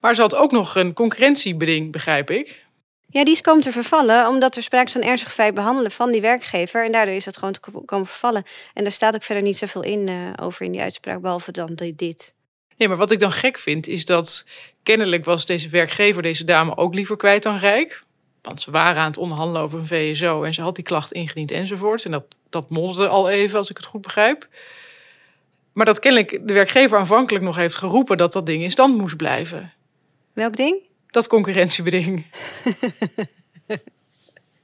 Maar 0.00 0.14
ze 0.14 0.20
had 0.20 0.34
ook 0.34 0.52
nog 0.52 0.74
een 0.76 0.92
concurrentiebeding, 0.92 1.92
begrijp 1.92 2.30
ik. 2.30 2.64
Ja, 3.10 3.24
die 3.24 3.32
is 3.34 3.40
komen 3.40 3.62
te 3.62 3.72
vervallen 3.72 4.28
omdat 4.28 4.56
er 4.56 4.62
sprake 4.62 4.86
is 4.86 4.92
van 4.92 5.02
ernstig 5.02 5.32
feit 5.32 5.54
behandelen 5.54 5.90
van 5.90 6.12
die 6.12 6.20
werkgever. 6.20 6.84
En 6.84 6.92
daardoor 6.92 7.14
is 7.14 7.24
dat 7.24 7.36
gewoon 7.36 7.52
te 7.52 7.60
ko- 7.60 7.82
komen 7.84 8.06
vervallen. 8.06 8.44
En 8.74 8.82
daar 8.82 8.92
staat 8.92 9.14
ook 9.14 9.22
verder 9.22 9.44
niet 9.44 9.56
zoveel 9.56 9.82
in 9.82 10.08
eh, 10.08 10.44
over 10.46 10.64
in 10.66 10.72
die 10.72 10.80
uitspraak, 10.80 11.20
behalve 11.20 11.52
dan 11.52 11.70
di- 11.74 11.96
dit. 11.96 12.34
Nee, 12.76 12.88
maar 12.88 12.96
wat 12.96 13.10
ik 13.10 13.20
dan 13.20 13.32
gek 13.32 13.58
vind, 13.58 13.86
is 13.86 14.04
dat 14.04 14.46
kennelijk 14.82 15.24
was 15.24 15.46
deze 15.46 15.68
werkgever, 15.68 16.22
deze 16.22 16.44
dame, 16.44 16.76
ook 16.76 16.94
liever 16.94 17.16
kwijt 17.16 17.42
dan 17.42 17.58
rijk. 17.58 18.02
Want 18.42 18.60
ze 18.60 18.70
waren 18.70 19.00
aan 19.02 19.06
het 19.06 19.18
onderhandelen 19.18 19.62
over 19.62 19.78
een 19.78 19.86
VSO 19.86 20.42
en 20.42 20.54
ze 20.54 20.62
had 20.62 20.74
die 20.74 20.84
klacht 20.84 21.12
ingediend 21.12 21.50
enzovoorts. 21.50 22.04
En 22.04 22.10
dat, 22.10 22.24
dat 22.50 22.70
al 23.08 23.28
even, 23.30 23.58
als 23.58 23.70
ik 23.70 23.76
het 23.76 23.86
goed 23.86 24.02
begrijp. 24.02 24.48
Maar 25.76 25.86
dat 25.86 25.98
kennelijk 25.98 26.40
de 26.46 26.52
werkgever 26.52 26.98
aanvankelijk 26.98 27.44
nog 27.44 27.56
heeft 27.56 27.74
geroepen 27.74 28.16
dat 28.16 28.32
dat 28.32 28.46
ding 28.46 28.62
in 28.62 28.70
stand 28.70 28.98
moest 28.98 29.16
blijven. 29.16 29.72
Welk 30.32 30.56
ding? 30.56 30.82
Dat 31.06 31.26
concurrentiebeding. 31.26 32.24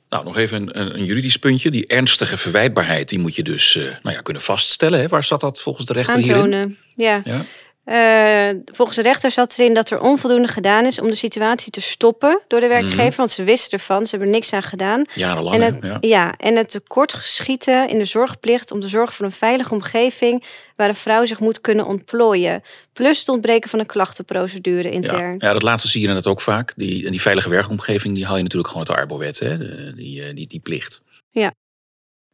Nou, 0.09 0.25
nog 0.25 0.37
even 0.37 0.79
een, 0.79 0.95
een, 0.99 1.05
juridisch 1.05 1.37
puntje. 1.37 1.71
Die 1.71 1.87
ernstige 1.87 2.37
verwijtbaarheid, 2.37 3.09
die 3.09 3.19
moet 3.19 3.35
je 3.35 3.43
dus 3.43 3.77
eh, 3.77 3.83
nou 4.03 4.17
ja, 4.17 4.21
kunnen 4.21 4.43
vaststellen. 4.43 5.01
Hè? 5.01 5.09
Waar 5.09 5.25
staat 5.25 5.41
dat 5.41 5.61
volgens 5.61 5.87
de 5.87 5.93
rechter 5.93 6.19
hierin? 6.19 6.35
Aantonen. 6.35 6.79
Ja. 6.97 7.21
Ja? 7.25 7.45
Eh, 7.85 8.49
volgens 8.65 8.97
de 8.97 9.03
rechter 9.03 9.31
zat 9.31 9.59
erin 9.59 9.75
dat 9.75 9.91
er 9.91 10.01
onvoldoende 10.01 10.49
gedaan 10.49 10.87
is 10.87 11.01
om 11.01 11.09
de 11.09 11.15
situatie 11.15 11.71
te 11.71 11.81
stoppen 11.81 12.41
door 12.49 12.61
de 12.61 12.67
werkgever. 12.67 13.07
Mhm. 13.07 13.17
Want 13.17 13.31
ze 13.31 13.45
wisten 13.45 13.79
ervan, 13.79 14.05
ze 14.05 14.11
hebben 14.11 14.29
er 14.29 14.35
niks 14.35 14.53
aan 14.53 14.63
gedaan. 14.63 15.05
Jarenlang, 15.15 15.63
En 15.63 15.75
het, 15.75 15.83
ja. 15.85 15.99
ja. 16.01 16.35
en 16.37 16.57
het 16.57 16.71
tekort 16.71 17.13
geschieten 17.13 17.89
in 17.89 17.99
de 17.99 18.05
zorgplicht 18.05 18.71
om 18.71 18.81
te 18.81 18.89
zorgen 18.89 19.15
voor 19.15 19.25
een 19.27 19.33
veilige 19.33 19.75
omgeving 19.75 20.45
waar 20.77 20.89
een 20.89 20.95
vrouw 20.95 21.25
zich 21.25 21.41
moet 21.41 21.61
kunnen 21.61 21.87
ontplooien. 21.87 22.63
Plus 22.93 23.19
het 23.19 23.29
ontbreken 23.29 23.71
van 23.71 23.79
een 23.79 23.87
klachtenprocedure 23.87 24.91
intern. 24.91 25.31
Ja, 25.39 25.47
ja, 25.47 25.53
dat 25.53 25.63
laatste 25.63 25.89
zie 25.89 26.01
je 26.01 26.07
inderdaad 26.07 26.33
ook 26.33 26.41
vaak. 26.41 26.73
Die, 26.77 27.05
en 27.05 27.11
die 27.11 27.21
veilige 27.21 27.49
werkomgeving, 27.49 28.15
die 28.15 28.27
haal 28.27 28.37
je 28.37 28.43
natuurlijk 28.43 28.73
gewoon 28.73 28.87
uit 28.89 28.97
de 28.97 29.03
Arbowet, 29.03 29.39
hè? 29.39 29.59
De- 29.59 29.93
die, 29.97 30.23
eh, 30.23 30.35
die, 30.35 30.47
die 30.47 30.61
plicht. 30.61 31.03
Ja. 31.31 31.53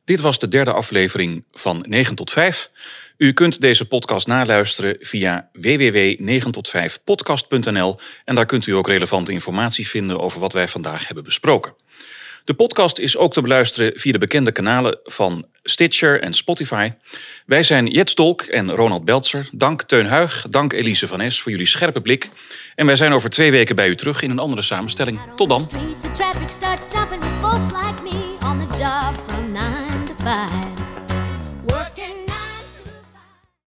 Dit 0.04 0.20
was 0.20 0.38
de 0.38 0.48
derde 0.48 0.72
aflevering 0.72 1.44
van 1.52 1.84
9 1.88 2.14
tot 2.14 2.30
5. 2.30 2.70
U 3.18 3.32
kunt 3.32 3.60
deze 3.60 3.84
podcast 3.84 4.26
naluisteren 4.26 4.96
via 5.00 5.48
www.9tot5podcast.nl 5.52 7.98
en 8.24 8.34
daar 8.34 8.46
kunt 8.46 8.66
u 8.66 8.72
ook 8.72 8.88
relevante 8.88 9.32
informatie 9.32 9.88
vinden 9.88 10.20
over 10.20 10.40
wat 10.40 10.52
wij 10.52 10.68
vandaag 10.68 11.06
hebben 11.06 11.24
besproken. 11.24 11.74
De 12.44 12.54
podcast 12.54 12.98
is 12.98 13.16
ook 13.16 13.32
te 13.32 13.42
beluisteren 13.42 13.98
via 13.98 14.12
de 14.12 14.18
bekende 14.18 14.52
kanalen 14.52 14.98
van 15.04 15.44
Stitcher 15.62 16.22
en 16.22 16.34
Spotify. 16.34 16.92
Wij 17.46 17.62
zijn 17.62 17.86
Jet 17.86 18.10
Stolk 18.10 18.42
en 18.42 18.70
Ronald 18.70 19.04
Beltzer. 19.04 19.48
Dank 19.52 19.82
Teun 19.82 20.06
Huig, 20.06 20.46
dank 20.50 20.72
Elise 20.72 21.06
van 21.06 21.20
Es 21.20 21.40
voor 21.40 21.50
jullie 21.50 21.66
scherpe 21.66 22.00
blik. 22.00 22.28
En 22.74 22.86
wij 22.86 22.96
zijn 22.96 23.12
over 23.12 23.30
twee 23.30 23.50
weken 23.50 23.76
bij 23.76 23.88
u 23.88 23.96
terug 23.96 24.22
in 24.22 24.30
een 24.30 24.38
andere 24.38 24.62
samenstelling. 24.62 25.20
Tot 25.36 25.48
dan. 25.48 25.68